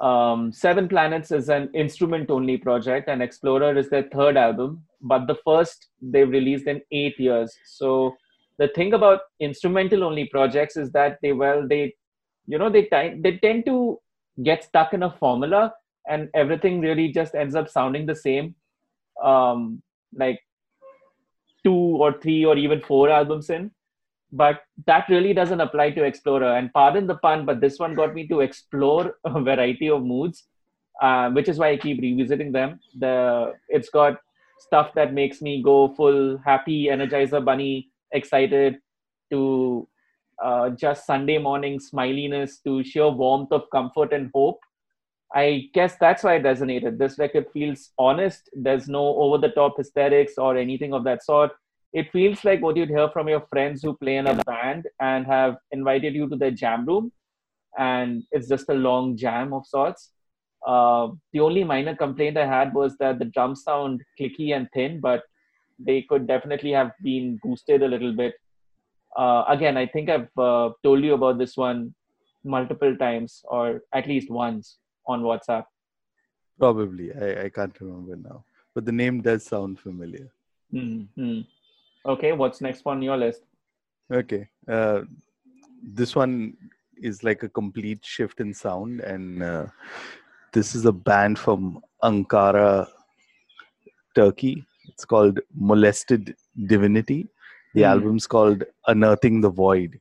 Um, 0.00 0.52
Seven 0.52 0.88
Planets 0.88 1.30
is 1.30 1.48
an 1.48 1.70
instrument 1.74 2.30
only 2.30 2.58
project, 2.58 3.08
and 3.08 3.22
Explorer 3.22 3.76
is 3.76 3.88
their 3.88 4.08
third 4.12 4.36
album, 4.36 4.84
but 5.00 5.26
the 5.26 5.36
first 5.44 5.88
they've 6.02 6.28
released 6.28 6.66
in 6.66 6.82
eight 6.92 7.18
years. 7.18 7.56
So 7.64 8.14
the 8.58 8.68
thing 8.68 8.92
about 8.92 9.20
instrumental 9.40 10.04
only 10.04 10.26
projects 10.26 10.76
is 10.76 10.90
that 10.92 11.18
they 11.22 11.32
well 11.32 11.66
they 11.66 11.94
you 12.46 12.58
know 12.58 12.70
they 12.70 12.82
t- 12.82 13.20
they 13.20 13.38
tend 13.38 13.64
to 13.66 13.98
get 14.42 14.64
stuck 14.64 14.92
in 14.92 15.02
a 15.02 15.10
formula 15.10 15.72
and 16.08 16.28
everything 16.34 16.80
really 16.80 17.10
just 17.10 17.34
ends 17.34 17.54
up 17.54 17.68
sounding 17.68 18.06
the 18.06 18.14
same 18.14 18.54
um, 19.22 19.82
like 20.14 20.40
two 21.64 21.72
or 21.72 22.12
three 22.20 22.44
or 22.44 22.56
even 22.56 22.80
four 22.80 23.08
albums 23.10 23.50
in 23.50 23.70
but 24.32 24.60
that 24.86 25.08
really 25.08 25.32
doesn't 25.32 25.60
apply 25.60 25.90
to 25.90 26.04
explorer 26.04 26.56
and 26.56 26.72
pardon 26.72 27.06
the 27.06 27.16
pun 27.16 27.46
but 27.46 27.60
this 27.60 27.78
one 27.78 27.94
got 27.94 28.14
me 28.14 28.26
to 28.26 28.40
explore 28.40 29.16
a 29.24 29.40
variety 29.40 29.88
of 29.88 30.02
moods 30.02 30.44
uh, 31.02 31.30
which 31.30 31.48
is 31.48 31.58
why 31.58 31.70
i 31.70 31.76
keep 31.76 32.00
revisiting 32.00 32.52
them 32.52 32.80
the 32.98 33.52
it's 33.68 33.88
got 33.88 34.18
stuff 34.58 34.92
that 34.94 35.12
makes 35.12 35.42
me 35.42 35.62
go 35.62 35.88
full 35.94 36.38
happy 36.44 36.86
energizer 36.86 37.44
bunny 37.44 37.88
excited 38.12 38.76
to 39.30 39.86
uh, 40.42 40.70
just 40.70 41.06
sunday 41.06 41.38
morning 41.38 41.78
smiliness 41.78 42.62
to 42.62 42.82
sheer 42.82 43.08
warmth 43.08 43.52
of 43.52 43.68
comfort 43.70 44.12
and 44.12 44.30
hope 44.34 44.58
I 45.34 45.68
guess 45.74 45.96
that's 45.96 46.22
why 46.22 46.36
it 46.36 46.44
resonated. 46.44 46.98
This 46.98 47.18
record 47.18 47.46
feels 47.52 47.90
honest. 47.98 48.48
There's 48.54 48.88
no 48.88 49.04
over 49.16 49.38
the 49.38 49.48
top 49.48 49.76
hysterics 49.76 50.38
or 50.38 50.56
anything 50.56 50.94
of 50.94 51.04
that 51.04 51.24
sort. 51.24 51.50
It 51.92 52.10
feels 52.12 52.44
like 52.44 52.60
what 52.62 52.76
you'd 52.76 52.88
hear 52.88 53.08
from 53.10 53.28
your 53.28 53.46
friends 53.48 53.82
who 53.82 53.96
play 53.96 54.16
in 54.16 54.26
a 54.26 54.34
band 54.44 54.86
and 55.00 55.26
have 55.26 55.56
invited 55.70 56.14
you 56.14 56.28
to 56.28 56.36
their 56.36 56.50
jam 56.50 56.84
room, 56.84 57.12
and 57.78 58.22
it's 58.32 58.48
just 58.48 58.68
a 58.68 58.74
long 58.74 59.16
jam 59.16 59.52
of 59.52 59.66
sorts. 59.66 60.12
Uh, 60.66 61.08
the 61.32 61.40
only 61.40 61.64
minor 61.64 61.94
complaint 61.94 62.36
I 62.36 62.46
had 62.46 62.74
was 62.74 62.96
that 62.98 63.18
the 63.18 63.26
drums 63.26 63.62
sound 63.62 64.02
clicky 64.18 64.54
and 64.54 64.68
thin, 64.74 65.00
but 65.00 65.22
they 65.78 66.02
could 66.02 66.26
definitely 66.26 66.72
have 66.72 66.90
been 67.02 67.38
boosted 67.42 67.82
a 67.82 67.88
little 67.88 68.12
bit. 68.14 68.34
Uh, 69.16 69.44
again, 69.48 69.76
I 69.76 69.86
think 69.86 70.10
I've 70.10 70.28
uh, 70.36 70.70
told 70.82 71.04
you 71.04 71.14
about 71.14 71.38
this 71.38 71.56
one 71.56 71.94
multiple 72.44 72.96
times, 72.96 73.42
or 73.44 73.82
at 73.94 74.06
least 74.06 74.30
once 74.30 74.78
on 75.06 75.22
WhatsApp? 75.22 75.64
Probably. 76.58 77.12
I, 77.14 77.44
I 77.44 77.48
can't 77.48 77.78
remember 77.80 78.16
now. 78.16 78.44
But 78.74 78.84
the 78.84 78.92
name 78.92 79.22
does 79.22 79.44
sound 79.44 79.78
familiar. 79.78 80.30
Mm-hmm. 80.72 81.40
Okay, 82.06 82.30
what's 82.32 82.60
next 82.60 82.82
on 82.86 83.02
your 83.02 83.16
list? 83.16 83.42
Okay. 84.12 84.48
Uh, 84.68 85.00
this 85.82 86.14
one 86.14 86.56
is 87.02 87.24
like 87.24 87.42
a 87.42 87.48
complete 87.48 88.04
shift 88.04 88.38
in 88.38 88.54
sound, 88.54 89.00
and 89.00 89.42
uh, 89.42 89.66
this 90.52 90.76
is 90.76 90.84
a 90.84 90.92
band 90.92 91.36
from 91.36 91.80
Ankara, 92.04 92.86
Turkey. 94.14 94.64
It's 94.88 95.04
called 95.04 95.40
Molested 95.52 96.36
Divinity. 96.66 97.28
The 97.74 97.82
mm. 97.82 97.88
album's 97.88 98.28
called 98.28 98.62
Unearthing 98.86 99.40
the 99.40 99.50
Void. 99.50 100.00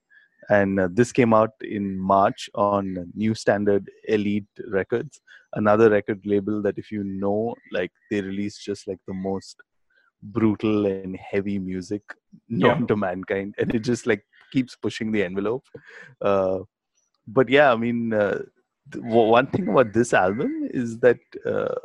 and 0.49 0.79
uh, 0.79 0.87
this 0.91 1.11
came 1.11 1.33
out 1.33 1.53
in 1.61 1.97
March 1.97 2.51
on 2.53 3.11
New 3.15 3.33
Standard 3.33 3.89
Elite 4.07 4.45
Records, 4.67 5.19
another 5.53 5.89
record 5.89 6.21
label 6.23 6.61
that 6.61 6.77
if 6.77 6.91
you 6.91 7.03
know, 7.03 7.55
like 7.71 7.91
they 8.11 8.21
release 8.21 8.59
just 8.59 8.87
like 8.87 8.99
the 9.07 9.13
most 9.13 9.57
brutal 10.33 10.85
and 10.85 11.17
heavy 11.17 11.59
music 11.59 12.01
known 12.49 12.81
yeah. 12.81 12.87
to 12.87 12.95
mankind, 12.95 13.55
and 13.57 13.73
it 13.73 13.79
just 13.79 14.07
like 14.07 14.25
keeps 14.51 14.75
pushing 14.75 15.11
the 15.11 15.23
envelope. 15.23 15.65
Uh, 16.21 16.59
but 17.27 17.49
yeah, 17.49 17.71
I 17.71 17.75
mean, 17.75 18.13
uh, 18.13 18.39
one 18.95 19.47
thing 19.47 19.67
about 19.67 19.93
this 19.93 20.13
album 20.13 20.69
is 20.71 20.99
that 20.99 21.19
uh, 21.45 21.75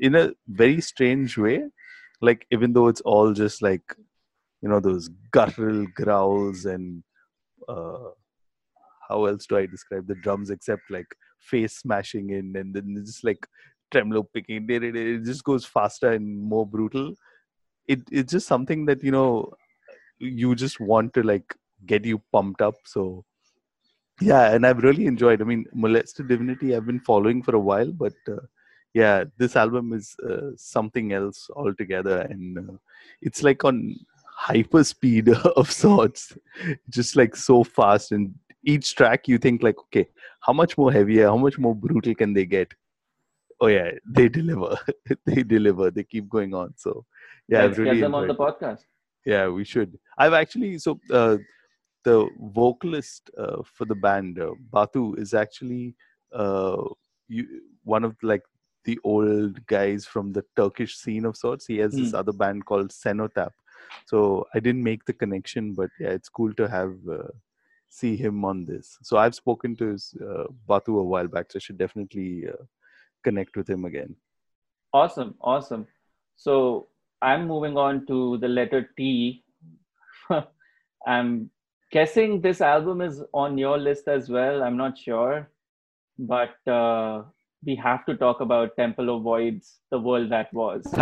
in 0.00 0.14
a 0.14 0.32
very 0.48 0.80
strange 0.80 1.36
way, 1.38 1.64
like 2.20 2.46
even 2.50 2.72
though 2.72 2.88
it's 2.88 3.02
all 3.02 3.32
just 3.32 3.62
like 3.62 3.94
you 4.62 4.68
know 4.68 4.80
those 4.80 5.08
guttural 5.30 5.86
growls 5.94 6.64
and 6.64 7.02
uh, 7.68 8.10
how 9.08 9.26
else 9.26 9.46
do 9.46 9.56
I 9.56 9.66
describe 9.66 10.06
the 10.06 10.14
drums 10.14 10.50
except 10.50 10.82
like 10.90 11.06
face 11.38 11.78
smashing 11.78 12.30
in 12.30 12.56
and 12.56 12.74
then 12.74 13.02
just 13.04 13.22
like 13.24 13.46
tremolo 13.92 14.24
picking 14.34 14.66
it 14.68 15.24
just 15.24 15.44
goes 15.44 15.64
faster 15.64 16.12
and 16.12 16.36
more 16.36 16.66
brutal 16.66 17.14
it 17.88 18.00
it's 18.10 18.32
just 18.32 18.46
something 18.46 18.84
that 18.86 19.02
you 19.02 19.10
know 19.10 19.52
you 20.18 20.54
just 20.54 20.80
want 20.80 21.12
to 21.14 21.22
like 21.22 21.54
get 21.84 22.04
you 22.04 22.22
pumped 22.32 22.62
up 22.62 22.76
so. 22.84 23.24
Yeah 24.20 24.52
and 24.52 24.66
i've 24.66 24.82
really 24.82 25.06
enjoyed 25.08 25.42
i 25.42 25.44
mean 25.44 25.66
molested 25.74 26.28
divinity 26.28 26.74
i've 26.74 26.86
been 26.86 27.00
following 27.08 27.42
for 27.42 27.54
a 27.54 27.60
while 27.60 27.90
but 27.92 28.14
uh, 28.34 28.44
yeah 28.94 29.24
this 29.36 29.56
album 29.56 29.92
is 29.92 30.16
uh, 30.30 30.52
something 30.56 31.12
else 31.12 31.50
altogether 31.54 32.20
and 32.20 32.58
uh, 32.58 32.76
it's 33.20 33.42
like 33.42 33.62
on 33.62 33.94
hyper 34.36 34.82
speed 34.84 35.28
of 35.56 35.70
sorts 35.70 36.32
just 36.88 37.14
like 37.14 37.36
so 37.36 37.62
fast 37.62 38.12
and 38.12 38.34
each 38.64 38.94
track 38.94 39.28
you 39.28 39.38
think 39.38 39.62
like 39.62 39.78
okay 39.78 40.06
how 40.40 40.52
much 40.52 40.78
more 40.78 40.92
heavier 40.92 41.26
how 41.26 41.36
much 41.36 41.58
more 41.58 41.74
brutal 41.74 42.14
can 42.14 42.32
they 42.32 42.46
get? 42.46 42.72
Oh 43.60 43.68
yeah 43.68 43.92
they 44.06 44.28
deliver 44.28 44.76
they 45.26 45.42
deliver 45.42 45.90
they 45.90 46.04
keep 46.04 46.28
going 46.28 46.54
on 46.54 46.74
so 46.76 47.04
yeah 47.48 47.64
Let's 47.64 47.78
really 47.78 47.96
get 47.96 48.02
them 48.02 48.14
on 48.14 48.28
the 48.28 48.34
podcast. 48.34 48.84
Yeah 49.24 49.48
we 49.48 49.64
should. 49.64 49.98
I've 50.18 50.32
actually 50.32 50.78
so 50.78 51.00
uh, 51.10 51.38
the 52.04 52.28
vocalist 52.38 53.30
uh, 53.36 53.62
for 53.64 53.84
the 53.84 53.94
band 53.94 54.38
uh, 54.38 54.52
batu 54.72 55.14
is 55.14 55.34
actually 55.34 55.96
uh, 56.32 56.82
you, 57.28 57.46
one 57.84 58.04
of 58.04 58.16
like 58.22 58.42
the 58.84 58.98
old 59.02 59.64
guys 59.66 60.06
from 60.06 60.32
the 60.32 60.44
turkish 60.56 60.96
scene 60.96 61.24
of 61.24 61.36
sorts. 61.36 61.66
He 61.66 61.78
has 61.78 61.92
mm. 61.92 61.98
this 61.98 62.10
hmm. 62.10 62.16
other 62.16 62.32
band 62.32 62.66
called 62.66 62.92
Cenotaph 62.92 63.52
so 64.04 64.46
i 64.54 64.60
didn't 64.60 64.82
make 64.82 65.04
the 65.04 65.12
connection 65.12 65.72
but 65.74 65.90
yeah 66.00 66.08
it's 66.08 66.28
cool 66.28 66.52
to 66.54 66.68
have 66.68 66.94
uh, 67.10 67.28
see 67.88 68.16
him 68.16 68.44
on 68.44 68.64
this. 68.64 68.98
So 69.02 69.16
i've 69.16 69.34
spoken 69.34 69.76
to 69.76 69.92
his 69.92 70.14
uh, 70.20 70.44
batu 70.66 70.98
a 70.98 71.04
while 71.04 71.28
back 71.28 71.50
so 71.50 71.58
i 71.58 71.60
should 71.60 71.78
definitely 71.78 72.48
uh, 72.48 72.64
connect 73.22 73.56
with 73.56 73.68
him 73.68 73.84
again. 73.84 74.14
Awesome 74.92 75.34
awesome. 75.40 75.86
So 76.36 76.88
i'm 77.30 77.46
moving 77.52 77.76
on 77.76 78.00
to 78.06 78.38
the 78.44 78.48
letter 78.48 78.80
t 78.96 79.44
i'm 81.14 81.50
guessing 81.96 82.40
this 82.46 82.60
album 82.60 83.00
is 83.08 83.22
on 83.44 83.58
your 83.64 83.76
list 83.78 84.08
as 84.16 84.28
well 84.36 84.62
i'm 84.62 84.76
not 84.76 84.98
sure 85.06 85.48
but 86.18 86.72
uh, 86.78 87.22
we 87.64 87.74
have 87.76 88.04
to 88.06 88.16
talk 88.16 88.40
about 88.40 88.76
temple 88.76 89.14
of 89.14 89.22
voids 89.22 89.78
the 89.90 89.98
world 90.08 90.30
that 90.30 90.52
was 90.62 90.94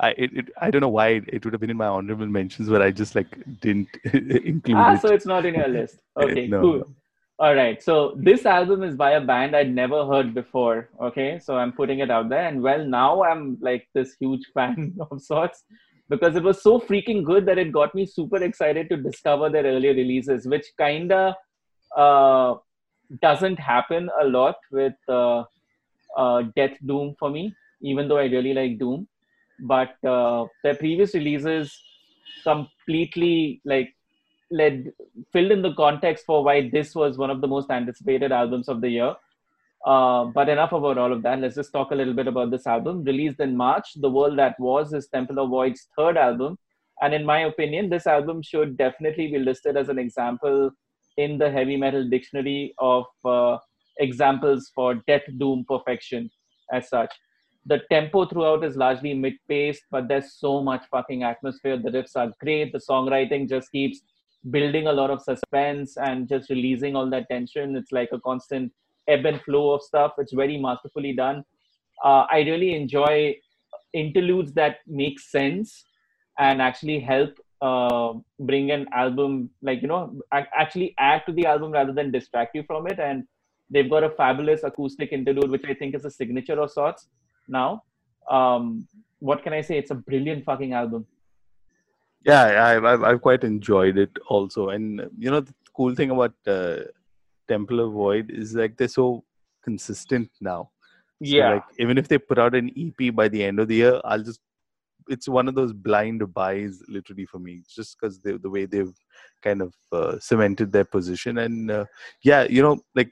I 0.00 0.10
it, 0.18 0.32
it, 0.34 0.48
I 0.60 0.70
don't 0.70 0.80
know 0.80 0.88
why 0.88 1.22
it, 1.26 1.44
would 1.44 1.54
have 1.54 1.60
been 1.60 1.70
in 1.70 1.76
my 1.76 1.86
honorable 1.86 2.26
mentions, 2.26 2.68
but 2.68 2.82
I 2.82 2.90
just 2.90 3.14
like 3.14 3.28
didn't 3.60 3.88
include 4.12 4.76
ah, 4.76 4.94
it. 4.94 5.00
so 5.00 5.08
it's 5.08 5.26
not 5.26 5.46
in 5.46 5.54
your 5.54 5.68
list. 5.68 6.00
Okay, 6.20 6.46
no, 6.46 6.60
cool. 6.60 6.96
All 7.38 7.54
right. 7.54 7.82
So 7.82 8.14
this 8.16 8.46
album 8.46 8.82
is 8.82 8.96
by 8.96 9.12
a 9.12 9.20
band 9.20 9.54
I'd 9.54 9.74
never 9.74 10.06
heard 10.06 10.34
before. 10.34 10.88
Okay, 11.00 11.38
so 11.38 11.56
I'm 11.56 11.72
putting 11.72 11.98
it 11.98 12.10
out 12.10 12.30
there, 12.30 12.46
and 12.46 12.62
well, 12.62 12.84
now 12.84 13.22
I'm 13.22 13.58
like 13.60 13.88
this 13.94 14.16
huge 14.18 14.46
fan 14.54 14.96
of 15.10 15.20
sorts 15.20 15.64
because 16.08 16.36
it 16.36 16.42
was 16.42 16.62
so 16.62 16.78
freaking 16.78 17.24
good 17.24 17.44
that 17.46 17.58
it 17.58 17.72
got 17.72 17.94
me 17.94 18.06
super 18.06 18.42
excited 18.42 18.88
to 18.88 18.96
discover 18.96 19.50
their 19.50 19.64
earlier 19.64 19.92
releases, 19.92 20.46
which 20.46 20.66
kinda 20.78 21.36
uh, 21.96 22.54
doesn't 23.20 23.58
happen 23.58 24.08
a 24.20 24.24
lot 24.24 24.56
with 24.70 24.94
uh, 25.08 25.44
uh, 26.16 26.42
Death 26.54 26.78
Doom 26.86 27.16
for 27.18 27.28
me, 27.28 27.54
even 27.82 28.08
though 28.08 28.18
I 28.18 28.26
really 28.26 28.54
like 28.54 28.78
Doom 28.78 29.08
but 29.58 29.96
uh, 30.04 30.46
their 30.62 30.74
previous 30.74 31.14
releases 31.14 31.74
completely 32.44 33.60
like 33.64 33.94
led 34.50 34.92
filled 35.32 35.52
in 35.52 35.62
the 35.62 35.74
context 35.74 36.24
for 36.24 36.44
why 36.44 36.68
this 36.70 36.94
was 36.94 37.18
one 37.18 37.30
of 37.30 37.40
the 37.40 37.46
most 37.48 37.70
anticipated 37.70 38.32
albums 38.32 38.68
of 38.68 38.80
the 38.80 38.88
year. 38.88 39.14
Uh, 39.84 40.24
but 40.24 40.48
enough 40.48 40.72
about 40.72 40.98
all 40.98 41.12
of 41.12 41.22
that. 41.22 41.38
Let's 41.38 41.54
just 41.54 41.72
talk 41.72 41.90
a 41.90 41.94
little 41.94 42.14
bit 42.14 42.26
about 42.26 42.50
this 42.50 42.66
album. 42.66 43.04
Released 43.04 43.40
in 43.40 43.56
March, 43.56 43.92
The 43.96 44.10
World 44.10 44.38
That 44.38 44.58
Was 44.58 44.92
is 44.92 45.08
Temple 45.08 45.38
of 45.38 45.50
Void's 45.50 45.88
third 45.96 46.16
album. 46.16 46.58
And 47.00 47.14
in 47.14 47.24
my 47.24 47.40
opinion, 47.40 47.90
this 47.90 48.06
album 48.06 48.42
should 48.42 48.76
definitely 48.76 49.28
be 49.28 49.38
listed 49.38 49.76
as 49.76 49.88
an 49.88 49.98
example 49.98 50.70
in 51.16 51.38
the 51.38 51.50
heavy 51.50 51.76
metal 51.76 52.08
dictionary 52.08 52.74
of 52.78 53.04
uh, 53.24 53.58
examples 53.98 54.70
for 54.74 54.94
death 55.06 55.22
doom 55.38 55.64
perfection 55.68 56.30
as 56.72 56.88
such 56.88 57.12
the 57.66 57.80
tempo 57.90 58.24
throughout 58.26 58.64
is 58.64 58.76
largely 58.76 59.12
mid-paced, 59.12 59.82
but 59.90 60.06
there's 60.06 60.34
so 60.34 60.62
much 60.62 60.84
fucking 60.90 61.24
atmosphere. 61.24 61.76
The 61.76 61.90
riffs 61.90 62.14
are 62.14 62.32
great. 62.40 62.72
The 62.72 62.78
songwriting 62.78 63.48
just 63.48 63.72
keeps 63.72 64.00
building 64.50 64.86
a 64.86 64.92
lot 64.92 65.10
of 65.10 65.22
suspense 65.22 65.96
and 65.96 66.28
just 66.28 66.50
releasing 66.50 66.94
all 66.96 67.08
that 67.10 67.28
tension. 67.28 67.76
It's 67.76 67.92
like 67.92 68.10
a 68.12 68.20
constant 68.20 68.72
ebb 69.08 69.26
and 69.26 69.40
flow 69.42 69.70
of 69.70 69.82
stuff. 69.82 70.12
It's 70.18 70.32
very 70.32 70.58
masterfully 70.58 71.12
done. 71.12 71.44
Uh, 72.04 72.26
I 72.30 72.40
really 72.40 72.74
enjoy 72.74 73.36
interludes 73.92 74.52
that 74.52 74.78
make 74.86 75.18
sense 75.18 75.84
and 76.38 76.60
actually 76.60 77.00
help 77.00 77.38
uh, 77.62 78.12
bring 78.40 78.70
an 78.70 78.86
album, 78.92 79.50
like, 79.62 79.80
you 79.80 79.88
know, 79.88 80.20
actually 80.32 80.94
add 80.98 81.22
to 81.26 81.32
the 81.32 81.46
album 81.46 81.72
rather 81.72 81.92
than 81.92 82.10
distract 82.10 82.54
you 82.54 82.62
from 82.64 82.86
it. 82.86 83.00
And 83.00 83.24
they've 83.70 83.88
got 83.88 84.04
a 84.04 84.10
fabulous 84.10 84.62
acoustic 84.64 85.12
interlude, 85.12 85.50
which 85.50 85.64
I 85.66 85.74
think 85.74 85.94
is 85.94 86.04
a 86.04 86.10
signature 86.10 86.60
of 86.60 86.70
sorts 86.70 87.08
now. 87.48 87.82
Um, 88.30 88.86
what 89.20 89.42
can 89.42 89.54
I 89.54 89.62
say? 89.62 89.78
It's 89.78 89.90
a 89.90 89.94
brilliant 89.94 90.44
fucking 90.44 90.74
album. 90.74 91.06
Yeah, 92.26 92.66
I've, 92.66 92.84
I've, 92.84 93.02
I've 93.04 93.22
quite 93.22 93.44
enjoyed 93.44 93.98
it 93.98 94.10
also. 94.28 94.70
And, 94.70 95.08
you 95.16 95.30
know, 95.30 95.40
the 95.40 95.54
cool 95.76 95.94
thing 95.94 96.10
about 96.10 96.34
uh, 96.46 96.78
Temple 97.46 97.80
of 97.80 97.92
Void 97.92 98.30
is 98.30 98.54
like 98.54 98.76
they're 98.76 98.88
so 98.88 99.24
consistent 99.62 100.28
now. 100.40 100.70
So 101.22 101.36
yeah. 101.36 101.54
Like, 101.54 101.64
even 101.78 101.98
if 101.98 102.08
they 102.08 102.18
put 102.18 102.38
out 102.38 102.54
an 102.54 102.70
EP 102.76 103.14
by 103.14 103.28
the 103.28 103.44
end 103.44 103.60
of 103.60 103.68
the 103.68 103.76
year, 103.76 104.00
I'll 104.04 104.22
just 104.22 104.40
it's 105.08 105.28
one 105.28 105.48
of 105.48 105.54
those 105.54 105.72
blind 105.72 106.22
buys 106.34 106.82
literally 106.88 107.26
for 107.26 107.38
me 107.38 107.62
just 107.72 107.96
because 107.96 108.18
the 108.20 108.50
way 108.50 108.66
they've 108.66 108.92
kind 109.42 109.62
of 109.62 109.72
uh, 109.92 110.18
cemented 110.18 110.72
their 110.72 110.84
position 110.84 111.38
and 111.38 111.70
uh, 111.70 111.84
yeah 112.22 112.42
you 112.42 112.62
know 112.62 112.78
like 112.94 113.10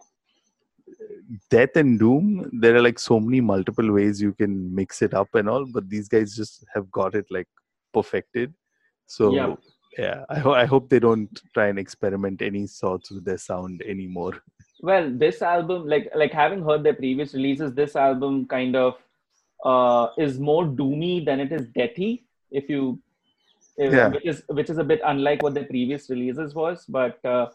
death 1.51 1.77
and 1.77 1.99
doom 1.99 2.51
there 2.61 2.75
are 2.75 2.83
like 2.83 2.99
so 2.99 3.21
many 3.21 3.41
multiple 3.41 3.93
ways 3.93 4.21
you 4.21 4.33
can 4.33 4.75
mix 4.75 5.03
it 5.03 5.15
up 5.15 5.33
and 5.35 5.49
all 5.49 5.65
but 5.65 5.89
these 5.89 6.09
guys 6.09 6.35
just 6.35 6.65
have 6.75 6.91
got 6.91 7.15
it 7.15 7.27
like 7.31 7.49
perfected 7.93 8.53
so 9.07 9.35
yeah, 9.35 9.55
yeah 9.99 10.25
I, 10.29 10.39
ho- 10.39 10.55
I 10.55 10.65
hope 10.65 10.89
they 10.89 10.99
don't 10.99 11.41
try 11.53 11.69
and 11.69 11.79
experiment 11.79 12.43
any 12.43 12.67
sorts 12.67 13.11
with 13.11 13.25
their 13.25 13.39
sound 13.39 13.83
anymore 13.83 14.43
well 14.81 15.11
this 15.11 15.43
album 15.43 15.87
like 15.87 16.11
like 16.15 16.33
having 16.33 16.63
heard 16.63 16.83
their 16.83 16.95
previous 16.95 17.35
releases 17.35 17.73
this 17.75 17.97
album 17.97 18.47
kind 18.47 18.77
of 18.77 18.95
uh 19.65 20.09
is 20.19 20.39
more 20.39 20.65
doomy 20.65 21.25
than 21.25 21.41
it 21.41 21.53
is 21.53 21.67
deathy 21.69 22.23
if 22.51 22.69
you 22.69 23.01
if, 23.77 23.93
yeah. 23.93 24.09
which 24.09 24.25
is 24.25 24.43
which 24.49 24.71
is 24.71 24.79
a 24.79 24.85
bit 24.85 25.01
unlike 25.05 25.43
what 25.43 25.55
their 25.55 25.65
previous 25.65 26.09
releases 26.11 26.55
was 26.55 26.85
but 26.89 27.25
uh 27.25 27.47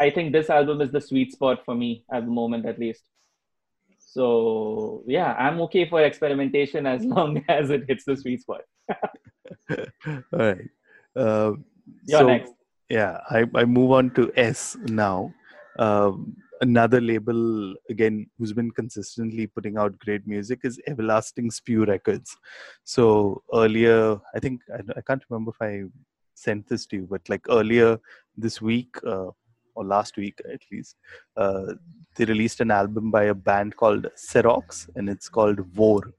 I 0.00 0.10
think 0.10 0.32
this 0.32 0.50
album 0.50 0.80
is 0.80 0.90
the 0.90 1.00
sweet 1.00 1.32
spot 1.32 1.64
for 1.64 1.74
me 1.74 2.04
at 2.12 2.24
the 2.24 2.30
moment, 2.30 2.66
at 2.66 2.78
least. 2.78 3.04
So 3.98 5.02
yeah, 5.06 5.34
I'm 5.34 5.60
okay 5.62 5.88
for 5.88 6.02
experimentation 6.02 6.86
as 6.86 7.04
long 7.16 7.44
as 7.48 7.70
it 7.70 7.84
hits 7.88 8.04
the 8.04 8.16
sweet 8.16 8.42
spot. 8.42 8.62
All 9.70 10.18
right. 10.32 10.68
Uh, 11.16 11.52
You're 12.06 12.20
so, 12.20 12.26
next. 12.26 12.52
Yeah, 12.88 13.18
I, 13.30 13.46
I 13.54 13.64
move 13.64 13.92
on 13.92 14.10
to 14.10 14.32
S 14.36 14.76
now. 14.86 15.32
Um, 15.78 16.36
another 16.60 17.00
label 17.00 17.74
again 17.90 18.26
who's 18.38 18.52
been 18.52 18.70
consistently 18.70 19.46
putting 19.46 19.76
out 19.76 19.98
great 19.98 20.26
music 20.26 20.60
is 20.64 20.80
Everlasting 20.86 21.50
Spew 21.50 21.84
Records. 21.84 22.36
So 22.84 23.42
earlier, 23.52 24.18
I 24.34 24.38
think 24.38 24.60
I, 24.72 24.80
I 24.96 25.00
can't 25.00 25.24
remember 25.28 25.52
if 25.52 25.62
I 25.62 25.84
sent 26.34 26.68
this 26.68 26.86
to 26.86 26.96
you, 26.96 27.06
but 27.10 27.28
like 27.28 27.44
earlier 27.48 27.98
this 28.36 28.60
week, 28.60 28.96
uh, 29.06 29.30
or 29.76 29.84
last 29.84 30.16
week 30.16 30.40
at 30.52 30.60
least, 30.70 30.96
uh, 31.36 31.74
they 32.16 32.24
released 32.24 32.60
an 32.60 32.70
album 32.70 33.10
by 33.10 33.24
a 33.24 33.34
band 33.34 33.76
called 33.76 34.06
Serox, 34.16 34.88
and 34.94 35.08
it's 35.08 35.28
called 35.28 35.58
Vor. 35.72 36.12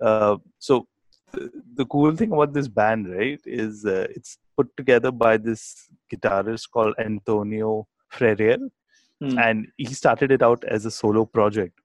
Uh, 0.00 0.36
so 0.58 0.86
the, 1.32 1.86
cool 1.86 2.14
thing 2.16 2.32
about 2.32 2.52
this 2.52 2.68
band, 2.68 3.10
right, 3.14 3.40
is 3.44 3.84
uh, 3.84 4.06
it's 4.10 4.38
put 4.56 4.74
together 4.76 5.10
by 5.10 5.36
this 5.36 5.88
guitarist 6.12 6.70
called 6.70 6.94
Antonio 6.98 7.86
Ferrer, 8.10 8.58
Hmm. 9.20 9.36
and 9.36 9.66
he 9.76 9.92
started 9.94 10.30
it 10.30 10.42
out 10.42 10.62
as 10.64 10.84
a 10.86 10.92
solo 10.92 11.24
project, 11.24 11.76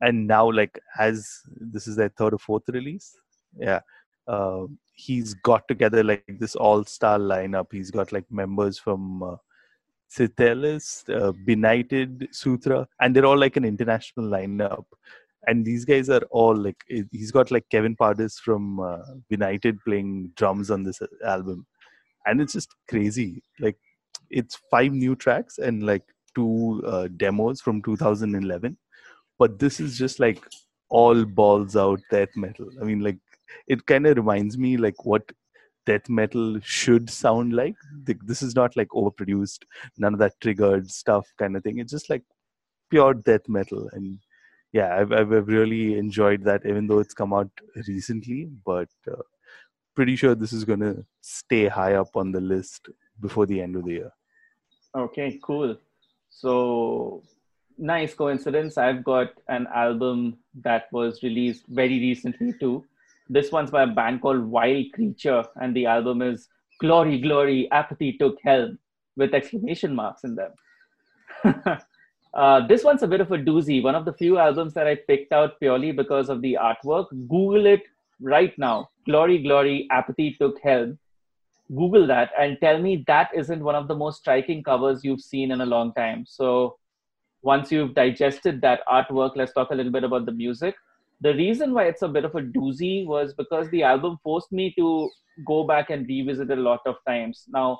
and 0.00 0.26
now 0.26 0.48
like 0.48 0.78
as 0.98 1.26
this 1.74 1.88
is 1.88 1.96
their 1.96 2.10
third 2.10 2.34
or 2.34 2.38
fourth 2.38 2.68
release, 2.68 3.16
yeah, 3.58 3.80
uh, 4.28 4.66
he's 4.94 5.34
got 5.34 5.66
together 5.66 6.04
like 6.04 6.24
this 6.38 6.54
all-star 6.54 7.18
lineup. 7.18 7.72
He's 7.72 7.90
got 7.90 8.12
like 8.12 8.24
members 8.30 8.78
from. 8.78 9.22
Uh, 9.22 9.36
Citelis, 10.08 10.86
uh, 11.12 11.32
Benighted, 11.44 12.28
Sutra, 12.30 12.86
and 13.00 13.14
they're 13.14 13.26
all 13.26 13.36
like 13.36 13.56
an 13.56 13.64
international 13.64 14.26
lineup. 14.26 14.84
And 15.46 15.64
these 15.64 15.84
guys 15.84 16.08
are 16.10 16.22
all 16.30 16.56
like, 16.56 16.82
he- 16.88 17.04
he's 17.12 17.30
got 17.30 17.50
like 17.50 17.68
Kevin 17.70 17.96
Paradis 17.96 18.38
from 18.38 18.80
uh, 18.80 18.98
Benighted 19.30 19.78
playing 19.84 20.32
drums 20.36 20.70
on 20.70 20.82
this 20.82 21.00
uh, 21.00 21.06
album. 21.24 21.66
And 22.26 22.40
it's 22.40 22.52
just 22.54 22.74
crazy. 22.88 23.42
Like, 23.60 23.76
it's 24.30 24.58
five 24.70 24.92
new 24.92 25.14
tracks 25.14 25.58
and 25.58 25.84
like 25.86 26.02
two 26.34 26.82
uh, 26.86 27.08
demos 27.16 27.60
from 27.60 27.82
2011. 27.82 28.76
But 29.38 29.58
this 29.58 29.78
is 29.80 29.96
just 29.96 30.18
like 30.18 30.42
all 30.88 31.24
balls 31.24 31.76
out 31.76 32.00
death 32.10 32.30
metal. 32.36 32.68
I 32.80 32.84
mean, 32.84 33.00
like, 33.00 33.18
it 33.68 33.86
kind 33.86 34.06
of 34.06 34.16
reminds 34.16 34.58
me 34.58 34.76
like 34.76 35.04
what 35.04 35.30
death 35.84 36.08
metal 36.08 36.58
should 36.62 37.08
sound 37.08 37.52
like. 37.52 37.74
This 38.04 38.42
is 38.42 38.56
not 38.56 38.76
like 38.76 38.88
overproduced 38.88 39.60
none 39.98 40.14
of 40.14 40.18
that 40.20 40.34
triggered 40.40 40.90
stuff 40.90 41.26
kind 41.38 41.56
of 41.56 41.62
thing. 41.62 41.78
It's 41.78 41.92
just 41.92 42.10
like 42.10 42.22
pure 42.90 43.14
death 43.14 43.48
metal, 43.48 43.88
and 43.92 44.18
yeah, 44.76 44.94
I've, 44.98 45.12
I've 45.12 45.48
really 45.48 45.98
enjoyed 45.98 46.44
that, 46.44 46.66
even 46.66 46.86
though 46.86 46.98
it's 46.98 47.14
come 47.14 47.32
out 47.32 47.50
recently. 47.88 48.50
But 48.70 48.90
uh, 49.10 49.22
pretty 49.94 50.16
sure 50.16 50.34
this 50.34 50.52
is 50.52 50.64
gonna 50.64 50.96
stay 51.22 51.66
high 51.66 51.94
up 51.94 52.14
on 52.14 52.30
the 52.30 52.40
list 52.40 52.90
before 53.20 53.46
the 53.46 53.60
end 53.60 53.76
of 53.76 53.84
the 53.86 53.92
year. 54.00 54.12
Okay, 54.94 55.40
cool. 55.42 55.76
So 56.28 57.22
nice 57.78 58.12
coincidence. 58.12 58.76
I've 58.76 59.02
got 59.02 59.30
an 59.48 59.66
album 59.74 60.36
that 60.62 60.92
was 60.92 61.22
released 61.22 61.64
very 61.68 61.98
recently 62.08 62.52
too. 62.60 62.84
This 63.30 63.50
one's 63.50 63.70
by 63.70 63.84
a 63.84 63.86
band 63.86 64.20
called 64.20 64.44
Wild 64.44 64.92
Creature, 64.92 65.44
and 65.56 65.74
the 65.74 65.86
album 65.86 66.20
is 66.20 66.48
Glory, 66.80 67.18
Glory, 67.18 67.70
Apathy 67.72 68.12
Took 68.12 68.36
Helm 68.44 68.78
with 69.16 69.32
exclamation 69.32 69.94
marks 69.94 70.24
in 70.24 70.34
them. 70.34 70.52
uh, 72.36 72.66
this 72.66 72.84
one's 72.84 73.02
a 73.02 73.08
bit 73.08 73.22
of 73.22 73.32
a 73.32 73.38
doozy. 73.38 73.82
One 73.82 73.94
of 73.94 74.04
the 74.04 74.12
few 74.12 74.38
albums 74.38 74.74
that 74.74 74.86
I 74.86 74.94
picked 74.94 75.32
out 75.32 75.58
purely 75.58 75.90
because 75.90 76.28
of 76.28 76.42
the 76.42 76.58
artwork. 76.60 77.06
Google 77.28 77.64
it 77.64 77.82
right 78.20 78.52
now. 78.58 78.90
Glory, 79.06 79.42
Glory, 79.42 79.88
Apathy 79.90 80.36
Took 80.38 80.60
Helm. 80.62 80.98
Google 81.74 82.06
that 82.06 82.30
and 82.38 82.58
tell 82.60 82.78
me 82.80 83.02
that 83.06 83.30
isn't 83.34 83.64
one 83.64 83.74
of 83.74 83.88
the 83.88 83.94
most 83.94 84.20
striking 84.20 84.62
covers 84.62 85.02
you've 85.02 85.22
seen 85.22 85.50
in 85.50 85.62
a 85.62 85.66
long 85.66 85.94
time. 85.94 86.24
So, 86.28 86.76
once 87.42 87.72
you've 87.72 87.94
digested 87.94 88.60
that 88.60 88.80
artwork, 88.86 89.34
let's 89.34 89.52
talk 89.54 89.70
a 89.70 89.74
little 89.74 89.90
bit 89.90 90.04
about 90.04 90.26
the 90.26 90.32
music. 90.32 90.74
The 91.22 91.34
reason 91.34 91.72
why 91.72 91.84
it's 91.84 92.02
a 92.02 92.08
bit 92.08 92.24
of 92.26 92.34
a 92.34 92.42
doozy 92.42 93.06
was 93.06 93.32
because 93.32 93.70
the 93.70 93.82
album 93.82 94.18
forced 94.22 94.52
me 94.52 94.74
to 94.76 95.08
go 95.46 95.64
back 95.64 95.88
and 95.90 96.06
revisit 96.06 96.50
it 96.50 96.58
a 96.58 96.60
lot 96.60 96.80
of 96.86 96.96
times. 97.06 97.44
Now, 97.48 97.78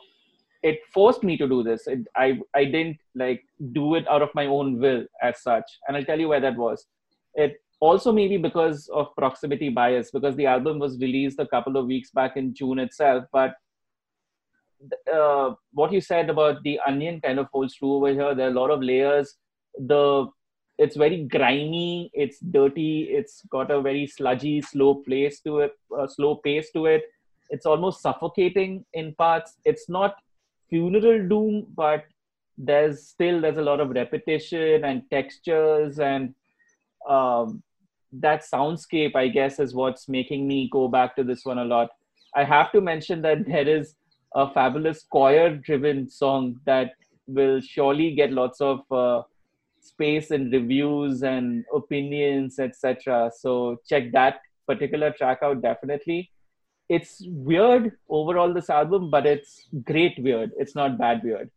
it 0.63 0.81
forced 0.93 1.23
me 1.23 1.37
to 1.37 1.49
do 1.49 1.63
this. 1.63 1.87
It, 1.87 2.01
I 2.17 2.41
I 2.55 2.65
didn't 2.65 2.99
like 3.15 3.45
do 3.73 3.95
it 3.95 4.09
out 4.09 4.23
of 4.23 4.35
my 4.35 4.47
own 4.47 4.79
will 4.79 5.05
as 5.23 5.43
such, 5.43 5.65
and 5.87 5.97
I'll 5.97 6.05
tell 6.05 6.19
you 6.21 6.29
why 6.29 6.41
that 6.41 6.57
was. 6.57 6.87
It 7.35 7.57
also 7.81 8.13
maybe 8.13 8.39
because 8.39 8.89
of 8.89 9.15
proximity 9.17 9.69
bias, 9.69 10.11
because 10.11 10.37
the 10.37 10.47
album 10.47 10.79
was 10.79 10.99
released 10.99 11.39
a 11.39 11.47
couple 11.47 11.77
of 11.77 11.87
weeks 11.87 12.11
back 12.11 12.37
in 12.37 12.55
June 12.55 12.79
itself, 12.79 13.25
but 13.33 13.55
uh, 15.13 15.55
what 15.73 15.93
you 15.93 16.01
said 16.01 16.31
about 16.31 16.63
the 16.63 16.79
onion 16.87 17.21
kind 17.21 17.39
of 17.39 17.47
holds 17.53 17.75
true 17.75 17.95
over 17.95 18.13
here. 18.13 18.35
There 18.35 18.47
are 18.47 18.51
a 18.51 18.61
lot 18.61 18.71
of 18.71 18.83
layers. 18.83 19.37
The 19.79 20.27
it's 20.79 20.97
very 20.97 21.25
grimy. 21.25 22.11
It's 22.13 22.39
dirty. 22.39 23.09
It's 23.11 23.43
got 23.51 23.71
a 23.71 23.81
very 23.81 24.07
sludgy, 24.07 24.61
slow 24.61 24.97
place 24.97 25.41
to 25.41 25.61
it. 25.61 25.73
Uh, 25.97 26.07
slow 26.07 26.37
pace 26.37 26.71
to 26.73 26.87
it. 26.87 27.05
It's 27.49 27.65
almost 27.65 28.03
suffocating 28.03 28.85
in 28.93 29.15
parts. 29.15 29.57
It's 29.65 29.89
not 29.89 30.17
funeral 30.69 31.29
doom, 31.29 31.67
but 31.75 32.05
there's 32.59 33.07
still 33.07 33.41
there's 33.41 33.59
a 33.59 33.63
lot 33.63 33.81
of 33.81 33.91
repetition 33.91 34.85
and 34.85 35.03
textures 35.11 35.99
and 35.99 36.35
um, 37.09 37.63
that 38.13 38.45
soundscape. 38.45 39.15
I 39.15 39.29
guess 39.29 39.59
is 39.61 39.75
what's 39.75 40.09
making 40.09 40.49
me 40.49 40.69
go 40.73 40.89
back 40.89 41.17
to 41.17 41.25
this 41.25 41.45
one 41.45 41.59
a 41.59 41.65
lot. 41.65 41.91
I 42.35 42.45
have 42.45 42.73
to 42.73 42.81
mention 42.81 43.23
that 43.23 43.47
there 43.47 43.69
is 43.69 43.95
a 44.35 44.51
fabulous 44.53 45.05
choir 45.11 45.57
driven 45.57 46.09
song 46.09 46.61
that 46.67 46.93
will 47.27 47.61
surely 47.61 48.15
get 48.15 48.33
lots 48.33 48.61
of 48.61 48.81
uh, 48.91 49.23
space 49.81 50.31
in 50.31 50.51
reviews 50.51 51.23
and 51.23 51.65
opinions 51.75 52.59
etc 52.59 53.31
so 53.37 53.77
check 53.89 54.11
that 54.13 54.41
particular 54.67 55.11
track 55.13 55.39
out 55.43 55.63
definitely 55.63 56.31
it's 56.89 57.23
weird 57.27 57.93
overall 58.09 58.53
this 58.55 58.71
album 58.71 59.11
but 59.11 59.27
it's 59.27 59.69
great 59.85 60.17
weird 60.23 60.51
it's 60.57 60.75
not 60.75 60.99
bad 60.99 61.21
weird 61.23 61.51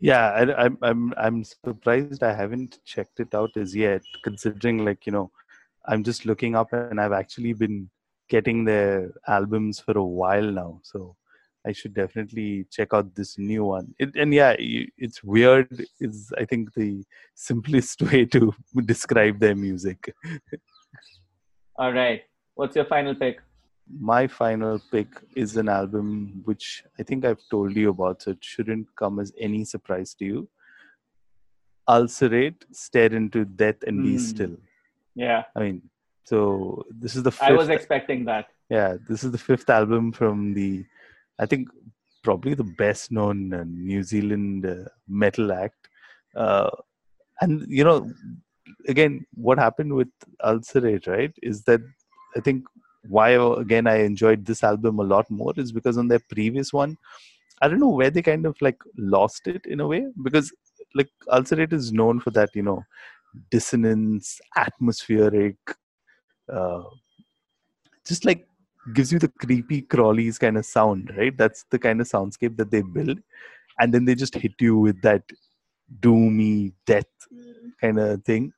Yeah, 0.00 0.26
I, 0.38 0.64
I'm 0.64 0.78
I'm 0.82 1.14
I'm 1.16 1.44
surprised 1.44 2.22
I 2.22 2.34
haven't 2.34 2.78
checked 2.84 3.20
it 3.20 3.34
out 3.34 3.56
as 3.56 3.74
yet, 3.74 4.02
considering 4.22 4.84
like 4.84 5.06
you 5.06 5.12
know, 5.12 5.30
I'm 5.86 6.02
just 6.08 6.26
looking 6.26 6.56
up 6.56 6.72
and 6.72 7.00
I've 7.00 7.12
actually 7.12 7.52
been 7.54 7.88
getting 8.28 8.64
their 8.64 9.12
albums 9.36 9.80
for 9.80 9.96
a 9.96 10.04
while 10.04 10.50
now, 10.58 10.80
so 10.82 11.16
I 11.66 11.72
should 11.72 11.94
definitely 11.94 12.66
check 12.70 12.92
out 12.92 13.14
this 13.14 13.38
new 13.38 13.64
one. 13.64 13.94
It, 13.98 14.14
and 14.16 14.34
yeah, 14.34 14.52
it's 14.58 15.22
weird. 15.24 15.86
Is 16.00 16.32
I 16.36 16.44
think 16.44 16.74
the 16.74 17.04
simplest 17.34 18.02
way 18.02 18.26
to 18.26 18.52
describe 18.84 19.38
their 19.38 19.54
music. 19.54 20.14
all 21.76 21.92
right 21.92 22.22
what's 22.54 22.76
your 22.76 22.84
final 22.84 23.14
pick 23.14 23.40
My 23.88 24.26
final 24.26 24.80
pick 24.90 25.08
is 25.36 25.56
an 25.56 25.68
album 25.68 26.42
which 26.44 26.84
I 26.98 27.02
think 27.02 27.24
I've 27.24 27.42
told 27.50 27.76
you 27.76 27.90
about, 27.90 28.22
so 28.22 28.30
it 28.32 28.42
shouldn't 28.42 28.94
come 28.96 29.18
as 29.20 29.32
any 29.38 29.64
surprise 29.64 30.14
to 30.14 30.24
you. 30.24 30.48
Ulcerate, 31.88 32.64
stare 32.72 33.12
into 33.12 33.44
death, 33.44 33.82
and 33.86 34.02
be 34.02 34.12
Hmm. 34.12 34.16
still. 34.18 34.56
yeah 35.14 35.44
I 35.54 35.60
mean, 35.60 35.82
so 36.24 36.84
this 36.90 37.14
is 37.14 37.22
the 37.22 37.32
i 37.42 37.52
was 37.52 37.68
expecting 37.68 38.24
that 38.24 38.46
yeah, 38.70 38.96
this 39.08 39.22
is 39.22 39.30
the 39.30 39.38
fifth 39.38 39.68
album 39.68 40.10
from 40.12 40.54
the, 40.54 40.84
I 41.38 41.44
think, 41.44 41.68
probably 42.22 42.54
the 42.54 42.64
best 42.64 43.12
known 43.12 43.52
uh, 43.52 43.64
New 43.66 44.02
Zealand 44.02 44.64
uh, 44.64 44.88
metal 45.06 45.52
act. 45.52 45.88
Uh, 46.34 46.70
and 47.42 47.66
you 47.68 47.84
know, 47.84 48.10
again, 48.88 49.26
what 49.34 49.58
happened 49.58 49.92
with 49.92 50.08
Ulcerate, 50.42 51.06
right, 51.06 51.32
is 51.42 51.62
that 51.64 51.82
I 52.36 52.40
think 52.40 52.64
why 53.08 53.30
again 53.30 53.86
I 53.86 53.96
enjoyed 54.02 54.44
this 54.44 54.62
album 54.64 54.98
a 54.98 55.02
lot 55.04 55.30
more 55.30 55.52
is 55.56 55.72
because 55.72 55.98
on 55.98 56.08
their 56.08 56.20
previous 56.30 56.72
one, 56.72 56.96
I 57.60 57.68
don't 57.68 57.80
know 57.80 57.88
where 57.88 58.10
they 58.10 58.22
kind 58.22 58.46
of 58.46 58.60
like 58.60 58.80
lost 58.96 59.46
it 59.46 59.64
in 59.66 59.80
a 59.80 59.86
way 59.86 60.06
because 60.22 60.52
like 60.94 61.10
Ulcerate 61.32 61.72
is 61.72 61.92
known 61.92 62.20
for 62.20 62.30
that, 62.30 62.50
you 62.54 62.62
know, 62.62 62.84
dissonance, 63.50 64.40
atmospheric, 64.56 65.56
uh, 66.52 66.82
just 68.06 68.24
like 68.24 68.46
gives 68.92 69.12
you 69.12 69.18
the 69.18 69.28
creepy 69.28 69.82
crawlies 69.82 70.38
kind 70.38 70.56
of 70.56 70.66
sound, 70.66 71.12
right? 71.16 71.36
That's 71.36 71.64
the 71.70 71.78
kind 71.78 72.00
of 72.00 72.08
soundscape 72.08 72.56
that 72.58 72.70
they 72.70 72.82
build, 72.82 73.18
and 73.78 73.92
then 73.92 74.04
they 74.04 74.14
just 74.14 74.34
hit 74.34 74.52
you 74.60 74.78
with 74.78 75.00
that 75.02 75.22
doomy 76.00 76.72
death 76.86 77.06
kind 77.80 77.98
of 77.98 78.24
thing. 78.24 78.52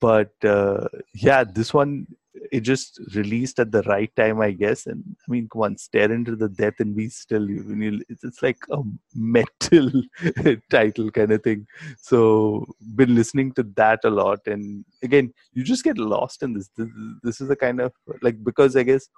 But 0.00 0.32
uh, 0.44 0.88
yeah, 1.14 1.44
this 1.44 1.72
one 1.72 2.06
it 2.50 2.60
just 2.60 3.00
released 3.14 3.58
at 3.60 3.70
the 3.70 3.82
right 3.82 4.14
time, 4.16 4.40
I 4.40 4.50
guess. 4.50 4.86
And 4.86 5.04
I 5.26 5.30
mean, 5.30 5.48
come 5.52 5.62
on, 5.62 5.76
stare 5.78 6.12
into 6.12 6.34
the 6.36 6.48
death 6.48 6.74
and 6.80 6.94
be 6.96 7.08
still. 7.08 7.46
It's, 7.48 8.42
like 8.42 8.58
a 8.70 8.82
metal 9.14 9.90
title 10.70 11.10
kind 11.10 11.32
of 11.32 11.42
thing. 11.42 11.66
So 12.00 12.66
been 12.96 13.14
listening 13.14 13.52
to 13.52 13.62
that 13.76 14.00
a 14.04 14.10
lot, 14.10 14.40
and 14.46 14.84
again, 15.02 15.32
you 15.52 15.62
just 15.62 15.84
get 15.84 15.98
lost 15.98 16.42
in 16.42 16.54
this. 16.54 16.70
This, 16.76 16.88
this 17.22 17.40
is 17.40 17.48
the 17.48 17.56
kind 17.56 17.80
of 17.80 17.92
like 18.22 18.42
because 18.42 18.76
I 18.76 18.82
guess, 18.82 19.08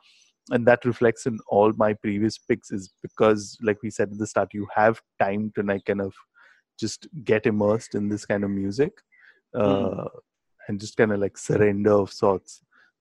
and 0.50 0.66
that 0.66 0.84
reflects 0.84 1.26
in 1.26 1.38
all 1.48 1.72
my 1.76 1.94
previous 1.94 2.38
picks 2.38 2.70
is 2.70 2.92
because, 3.02 3.56
like 3.62 3.82
we 3.82 3.90
said 3.90 4.10
at 4.12 4.18
the 4.18 4.26
start, 4.26 4.52
you 4.52 4.66
have 4.74 5.00
time 5.18 5.52
to 5.54 5.62
like 5.62 5.84
kind 5.86 6.02
of 6.02 6.14
just 6.78 7.08
get 7.24 7.46
immersed 7.46 7.94
in 7.94 8.08
this 8.10 8.26
kind 8.26 8.44
of 8.44 8.50
music, 8.50 8.92
uh, 9.54 9.60
Mhm. 9.64 10.08
and 10.68 10.80
just 10.80 10.96
kind 10.98 11.12
of 11.12 11.20
like 11.20 11.38
surrender 11.38 11.92
of 11.92 12.12
sorts. 12.12 12.60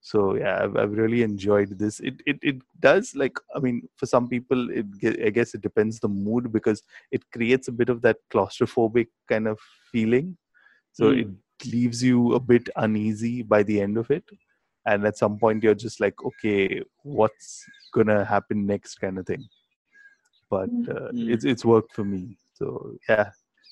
So 0.10 0.36
yeah, 0.36 0.56
I've, 0.63 0.76
I've 0.78 0.96
really 1.04 1.22
enjoyed 1.24 1.70
this. 1.80 2.00
It, 2.00 2.22
it 2.28 2.38
it 2.50 2.58
does 2.80 3.15
like 3.22 3.38
I 3.56 3.60
mean, 3.65 3.78
for 3.98 4.06
some 4.06 4.28
people, 4.34 4.70
it 4.80 4.86
I 5.28 5.32
guess 5.38 5.56
it 5.56 5.62
depends 5.62 6.00
the 6.00 6.08
mood 6.08 6.52
because 6.58 6.84
it 7.12 7.24
creates 7.32 7.68
a 7.70 7.72
bit 7.80 7.89
of 7.89 8.04
that 8.04 8.18
claustrophobic 8.32 9.08
kind 9.28 9.48
of 9.48 9.58
feeling. 9.91 10.38
So 11.00 11.06
Mm. 11.06 11.22
it 11.22 11.72
leaves 11.74 12.04
you 12.04 12.36
a 12.36 12.39
bit 12.52 12.70
uneasy 12.76 13.41
by 13.54 13.63
the 13.63 13.82
end 13.86 13.98
of 13.98 14.12
it, 14.18 14.26
and 14.86 15.08
at 15.10 15.18
some 15.18 15.39
point 15.39 15.63
you're 15.63 15.82
just 15.88 16.00
like, 16.06 16.24
okay, 16.30 16.84
what's 17.04 17.65
gonna 17.96 18.24
happen 18.36 18.65
next, 18.74 18.96
kind 19.06 19.18
of 19.18 19.26
thing. 19.26 19.44
but 20.50 20.70
uh, 20.96 21.10
mm. 21.18 21.30
it's 21.34 21.46
it's 21.46 21.65
worked 21.65 21.94
for 21.98 22.06
me. 22.06 22.38
So 22.54 22.94
yeah, 23.10 23.32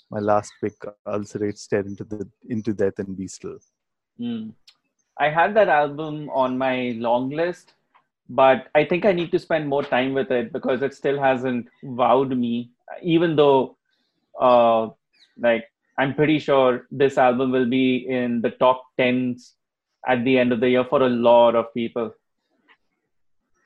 my 0.09 0.19
last 0.19 0.51
pick, 0.61 0.73
ulcerate, 1.05 1.57
stare 1.57 1.85
into 1.91 2.03
the 2.03 2.27
into 2.49 2.73
death 2.73 2.97
and 2.97 3.15
be 3.15 3.27
still. 3.27 3.59
Mm. 4.19 4.53
I 5.19 5.29
had 5.29 5.53
that 5.55 5.69
album 5.69 6.29
on 6.29 6.57
my 6.57 6.95
long 6.97 7.29
list, 7.29 7.73
but 8.29 8.67
I 8.73 8.85
think 8.85 9.05
I 9.05 9.11
need 9.11 9.31
to 9.31 9.39
spend 9.39 9.67
more 9.67 9.83
time 9.83 10.13
with 10.13 10.31
it 10.31 10.51
because 10.51 10.81
it 10.81 10.93
still 10.93 11.19
hasn't 11.19 11.67
wowed 11.83 12.37
me. 12.37 12.71
Even 13.01 13.35
though, 13.35 13.77
uh, 14.39 14.89
like, 15.37 15.65
I'm 15.97 16.15
pretty 16.15 16.39
sure 16.39 16.87
this 16.91 17.17
album 17.17 17.51
will 17.51 17.69
be 17.69 18.07
in 18.07 18.41
the 18.41 18.49
top 18.51 18.83
tens 18.97 19.53
at 20.07 20.23
the 20.25 20.37
end 20.39 20.51
of 20.51 20.59
the 20.59 20.69
year 20.69 20.83
for 20.83 21.03
a 21.03 21.09
lot 21.09 21.55
of 21.55 21.73
people. 21.73 22.13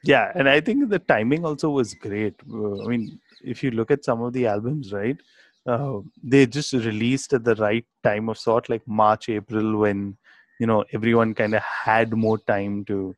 Yeah, 0.04 0.32
and 0.36 0.48
I 0.48 0.62
think 0.62 0.90
the 0.90 1.00
timing 1.00 1.46
also 1.46 1.70
was 1.70 1.94
great. 1.94 2.36
Uh, 2.52 2.84
I 2.84 2.88
mean, 2.88 3.20
if 3.44 3.64
you 3.64 3.72
look 3.72 3.92
at 3.92 4.06
some 4.06 4.22
of 4.22 4.34
the 4.34 4.48
albums, 4.48 4.94
right, 4.94 5.18
uh, 5.66 6.00
they 6.24 6.46
just 6.46 6.74
released 6.74 7.34
at 7.34 7.44
the 7.44 7.56
right 7.56 7.86
time 8.04 8.30
of 8.30 8.38
sort, 8.38 8.70
like 8.70 8.88
March, 8.88 9.30
April, 9.30 9.78
when 9.78 10.18
you 10.60 10.68
know 10.68 10.84
everyone 10.94 11.34
kind 11.34 11.54
of 11.54 11.62
had 11.62 12.14
more 12.14 12.38
time 12.38 12.86
to 12.86 13.16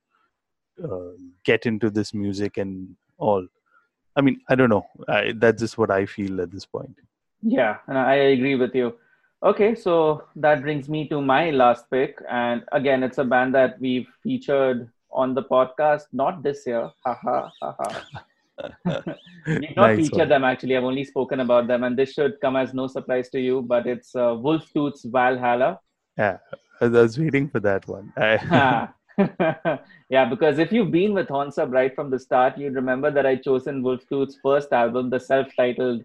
uh, 0.83 1.11
get 1.43 1.65
into 1.65 1.89
this 1.89 2.13
music 2.13 2.57
and 2.57 2.95
all. 3.17 3.45
I 4.15 4.21
mean, 4.21 4.41
I 4.49 4.55
don't 4.55 4.69
know. 4.69 4.85
I, 5.07 5.33
that's 5.35 5.61
just 5.61 5.77
what 5.77 5.91
I 5.91 6.05
feel 6.05 6.41
at 6.41 6.51
this 6.51 6.65
point. 6.65 6.95
Yeah, 7.41 7.77
and 7.87 7.97
I 7.97 8.15
agree 8.15 8.55
with 8.55 8.75
you. 8.75 8.95
Okay, 9.41 9.73
so 9.73 10.23
that 10.35 10.61
brings 10.61 10.89
me 10.89 11.07
to 11.07 11.21
my 11.21 11.51
last 11.51 11.89
pick. 11.89 12.21
And 12.29 12.63
again, 12.73 13.03
it's 13.03 13.17
a 13.19 13.23
band 13.23 13.55
that 13.55 13.79
we've 13.79 14.07
featured 14.21 14.89
on 15.11 15.33
the 15.33 15.43
podcast, 15.43 16.07
not 16.11 16.43
this 16.43 16.63
year. 16.67 16.91
Haha, 17.05 17.49
haha. 17.61 18.01
We've 19.47 19.75
not 19.77 19.87
nice 19.87 19.97
featured 19.97 20.19
one. 20.19 20.29
them 20.29 20.43
actually. 20.43 20.75
I've 20.75 20.83
only 20.83 21.05
spoken 21.05 21.39
about 21.39 21.67
them, 21.67 21.85
and 21.85 21.97
this 21.97 22.11
should 22.11 22.41
come 22.41 22.57
as 22.57 22.73
no 22.73 22.87
surprise 22.87 23.29
to 23.29 23.39
you. 23.39 23.61
But 23.61 23.87
it's 23.87 24.13
uh, 24.15 24.35
Wolf 24.37 24.69
Tooth's 24.73 25.05
Valhalla. 25.05 25.79
Yeah, 26.17 26.39
I 26.81 26.87
was 26.87 27.19
waiting 27.19 27.49
for 27.49 27.59
that 27.59 27.87
one. 27.87 28.13
yeah, 30.09 30.25
because 30.29 30.59
if 30.59 30.71
you've 30.71 30.91
been 30.91 31.13
with 31.13 31.27
Horns 31.27 31.57
Up 31.57 31.71
right 31.71 31.93
from 31.93 32.09
the 32.09 32.19
start, 32.19 32.57
you'd 32.57 32.75
remember 32.75 33.11
that 33.11 33.25
I 33.25 33.35
chosen 33.35 33.83
Wolf 33.83 34.01
Tooth's 34.07 34.37
first 34.41 34.71
album, 34.71 35.09
the 35.09 35.19
self-titled 35.19 36.03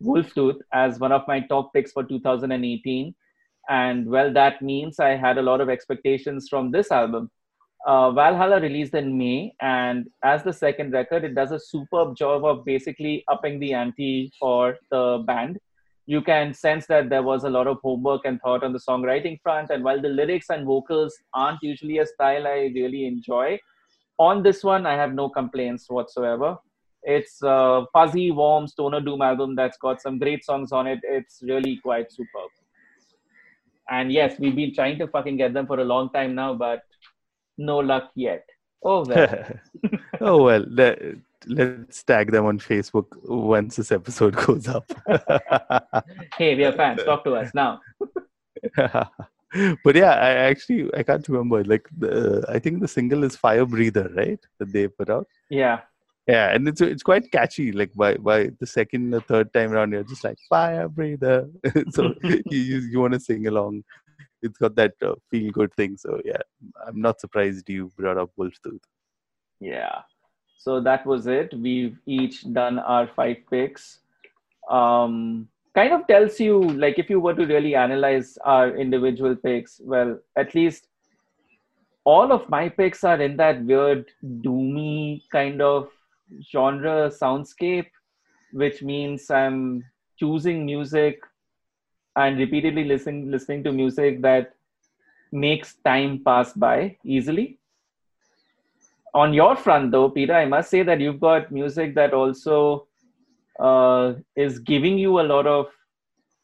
Wolf 0.00 0.32
Tooth 0.34 0.60
as 0.72 0.98
one 0.98 1.12
of 1.12 1.26
my 1.26 1.40
top 1.40 1.72
picks 1.72 1.92
for 1.92 2.04
2018. 2.04 3.14
And 3.68 4.06
well, 4.06 4.32
that 4.32 4.62
means 4.62 4.98
I 4.98 5.10
had 5.10 5.38
a 5.38 5.42
lot 5.42 5.60
of 5.60 5.68
expectations 5.68 6.48
from 6.48 6.70
this 6.70 6.90
album. 6.90 7.30
Uh, 7.86 8.12
Valhalla 8.12 8.60
released 8.60 8.94
in 8.94 9.18
May, 9.18 9.52
and 9.60 10.08
as 10.22 10.44
the 10.44 10.52
second 10.52 10.92
record, 10.92 11.24
it 11.24 11.34
does 11.34 11.50
a 11.50 11.58
superb 11.58 12.16
job 12.16 12.44
of 12.44 12.64
basically 12.64 13.24
upping 13.26 13.58
the 13.58 13.74
ante 13.74 14.32
for 14.38 14.76
the 14.90 15.24
band. 15.26 15.58
You 16.06 16.20
can 16.20 16.52
sense 16.52 16.86
that 16.86 17.08
there 17.08 17.22
was 17.22 17.44
a 17.44 17.50
lot 17.50 17.66
of 17.66 17.78
homework 17.82 18.22
and 18.24 18.40
thought 18.40 18.64
on 18.64 18.72
the 18.72 18.78
songwriting 18.78 19.40
front. 19.40 19.70
And 19.70 19.84
while 19.84 20.00
the 20.00 20.08
lyrics 20.08 20.50
and 20.50 20.66
vocals 20.66 21.16
aren't 21.32 21.62
usually 21.62 21.98
a 21.98 22.06
style 22.06 22.46
I 22.46 22.72
really 22.74 23.06
enjoy, 23.06 23.58
on 24.18 24.42
this 24.42 24.62
one, 24.62 24.86
I 24.86 24.94
have 24.94 25.14
no 25.14 25.28
complaints 25.28 25.88
whatsoever. 25.88 26.58
It's 27.02 27.40
a 27.42 27.84
fuzzy, 27.92 28.30
warm 28.30 28.68
stoner 28.68 29.00
doom 29.00 29.22
album 29.22 29.56
that's 29.56 29.78
got 29.78 30.00
some 30.00 30.18
great 30.18 30.44
songs 30.44 30.72
on 30.72 30.86
it. 30.86 31.00
It's 31.02 31.40
really 31.42 31.78
quite 31.82 32.12
superb. 32.12 32.50
And 33.90 34.12
yes, 34.12 34.38
we've 34.38 34.54
been 34.54 34.74
trying 34.74 34.98
to 34.98 35.08
fucking 35.08 35.36
get 35.36 35.52
them 35.52 35.66
for 35.66 35.80
a 35.80 35.84
long 35.84 36.10
time 36.10 36.34
now, 36.34 36.54
but 36.54 36.82
no 37.58 37.78
luck 37.78 38.10
yet. 38.14 38.44
Oh 38.84 39.04
well. 39.04 39.44
oh 40.20 40.42
well. 40.44 40.64
Let, 40.68 41.00
let's 41.46 42.02
tag 42.02 42.32
them 42.32 42.46
on 42.46 42.58
Facebook 42.58 43.06
once 43.24 43.76
this 43.76 43.92
episode 43.92 44.34
goes 44.36 44.68
up. 44.68 44.90
hey, 46.38 46.54
we 46.54 46.64
are 46.64 46.72
fans. 46.72 47.02
Talk 47.04 47.24
to 47.24 47.34
us 47.34 47.52
now. 47.54 47.80
but 48.76 49.94
yeah, 49.94 50.12
I 50.12 50.30
actually 50.50 50.90
I 50.94 51.02
can't 51.02 51.26
remember. 51.28 51.64
Like 51.64 51.88
the 51.96 52.44
I 52.48 52.58
think 52.58 52.80
the 52.80 52.88
single 52.88 53.24
is 53.24 53.36
Fire 53.36 53.66
Breather, 53.66 54.10
right? 54.16 54.40
That 54.58 54.72
they 54.72 54.88
put 54.88 55.10
out. 55.10 55.26
Yeah 55.50 55.80
yeah 56.28 56.54
and 56.54 56.68
it's 56.68 56.80
it's 56.80 57.02
quite 57.02 57.30
catchy 57.32 57.72
like 57.72 57.92
by 57.94 58.14
by 58.14 58.50
the 58.60 58.66
second 58.66 59.12
or 59.14 59.20
third 59.20 59.52
time 59.52 59.72
around 59.72 59.92
you're 59.92 60.04
just 60.04 60.24
like 60.24 60.38
fire 60.48 60.88
breather 60.88 61.48
so 61.90 62.14
you 62.22 62.78
you 62.90 63.00
want 63.00 63.12
to 63.12 63.20
sing 63.20 63.46
along 63.46 63.82
it's 64.40 64.58
got 64.58 64.74
that 64.76 64.94
uh, 65.02 65.14
feel 65.30 65.50
good 65.50 65.72
thing 65.74 65.96
so 65.96 66.20
yeah 66.24 66.42
i'm 66.86 67.00
not 67.00 67.20
surprised 67.20 67.68
you 67.68 67.90
brought 67.96 68.18
up 68.18 68.30
wolf 68.36 68.54
tooth 68.62 68.82
yeah 69.60 70.02
so 70.64 70.80
that 70.80 71.06
was 71.06 71.26
it 71.26 71.52
we've 71.66 71.98
each 72.06 72.40
done 72.52 72.78
our 72.78 73.06
five 73.06 73.36
picks 73.50 73.98
um 74.70 75.48
kind 75.74 75.92
of 75.92 76.06
tells 76.06 76.38
you 76.38 76.60
like 76.84 76.98
if 76.98 77.10
you 77.10 77.18
were 77.20 77.34
to 77.34 77.46
really 77.46 77.74
analyze 77.74 78.38
our 78.44 78.76
individual 78.76 79.34
picks 79.34 79.80
well 79.84 80.18
at 80.36 80.54
least 80.54 80.88
all 82.04 82.32
of 82.32 82.48
my 82.48 82.68
picks 82.68 83.04
are 83.04 83.20
in 83.20 83.36
that 83.36 83.64
weird 83.64 84.06
doomy 84.24 85.22
kind 85.30 85.62
of 85.62 85.88
genre 86.50 87.10
soundscape, 87.10 87.90
which 88.52 88.82
means 88.82 89.30
I'm 89.30 89.84
choosing 90.18 90.64
music 90.66 91.20
and 92.16 92.38
repeatedly 92.38 92.84
listening 92.84 93.30
listening 93.30 93.64
to 93.64 93.72
music 93.72 94.20
that 94.22 94.54
makes 95.30 95.74
time 95.84 96.22
pass 96.24 96.52
by 96.52 96.96
easily. 97.04 97.58
On 99.14 99.34
your 99.34 99.56
front, 99.56 99.90
though, 99.90 100.08
Peter, 100.08 100.34
I 100.34 100.46
must 100.46 100.70
say 100.70 100.82
that 100.82 101.00
you've 101.00 101.20
got 101.20 101.52
music 101.52 101.94
that 101.96 102.14
also 102.14 102.86
uh, 103.60 104.14
is 104.34 104.58
giving 104.58 104.96
you 104.96 105.20
a 105.20 105.22
lot 105.22 105.46
of 105.46 105.66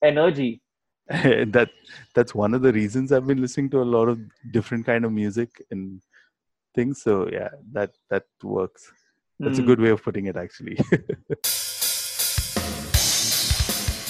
energy. 0.02 0.60
that 1.08 1.70
that's 2.14 2.34
one 2.34 2.52
of 2.52 2.60
the 2.60 2.70
reasons 2.70 3.12
I've 3.12 3.26
been 3.26 3.40
listening 3.40 3.70
to 3.70 3.80
a 3.80 3.88
lot 3.96 4.10
of 4.10 4.20
different 4.50 4.84
kind 4.84 5.06
of 5.06 5.12
music 5.12 5.48
and 5.70 6.02
things. 6.74 7.00
So 7.00 7.26
yeah, 7.32 7.48
that 7.72 7.92
that 8.10 8.24
works. 8.42 8.92
That's 9.40 9.56
mm. 9.56 9.60
a 9.60 9.62
hmm. 9.62 9.68
good 9.68 9.80
way 9.80 9.90
of 9.90 10.02
putting 10.02 10.26
it, 10.26 10.36
actually. 10.36 10.76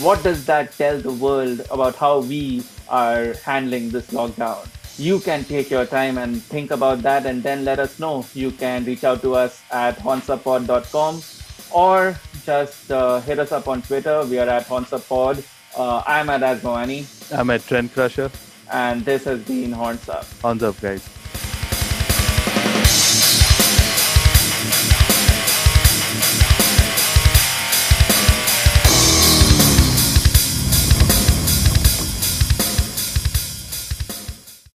what 0.04 0.22
does 0.24 0.46
that 0.46 0.72
tell 0.72 0.98
the 0.98 1.12
world 1.12 1.60
about 1.70 1.94
how 1.94 2.20
we 2.20 2.64
are 2.88 3.34
handling 3.44 3.90
this 3.90 4.08
lockdown? 4.08 4.66
You 4.98 5.20
can 5.20 5.44
take 5.44 5.70
your 5.70 5.86
time 5.86 6.18
and 6.18 6.42
think 6.42 6.72
about 6.72 7.02
that 7.02 7.24
and 7.24 7.40
then 7.40 7.64
let 7.64 7.78
us 7.78 8.00
know. 8.00 8.26
You 8.34 8.50
can 8.50 8.84
reach 8.84 9.04
out 9.04 9.22
to 9.22 9.36
us 9.36 9.62
at 9.70 9.96
hornsuppod.com 9.98 11.22
or 11.72 12.18
just 12.44 12.90
uh, 12.90 13.20
hit 13.20 13.38
us 13.38 13.52
up 13.52 13.68
on 13.68 13.82
Twitter. 13.82 14.24
We 14.24 14.38
are 14.40 14.48
at 14.48 14.66
hornsuppod. 14.66 15.44
Uh, 15.76 16.02
I'm 16.04 16.28
at 16.30 16.40
asmoani. 16.40 17.06
I'm 17.32 17.50
at 17.50 17.64
Trend 17.64 17.92
Crusher. 17.94 18.30
And 18.72 19.04
this 19.04 19.24
has 19.24 19.40
been 19.44 19.72
Horns 19.72 20.08
Up. 20.08 20.26
Horns 20.42 20.62
Up, 20.62 20.80
guys. 20.80 21.08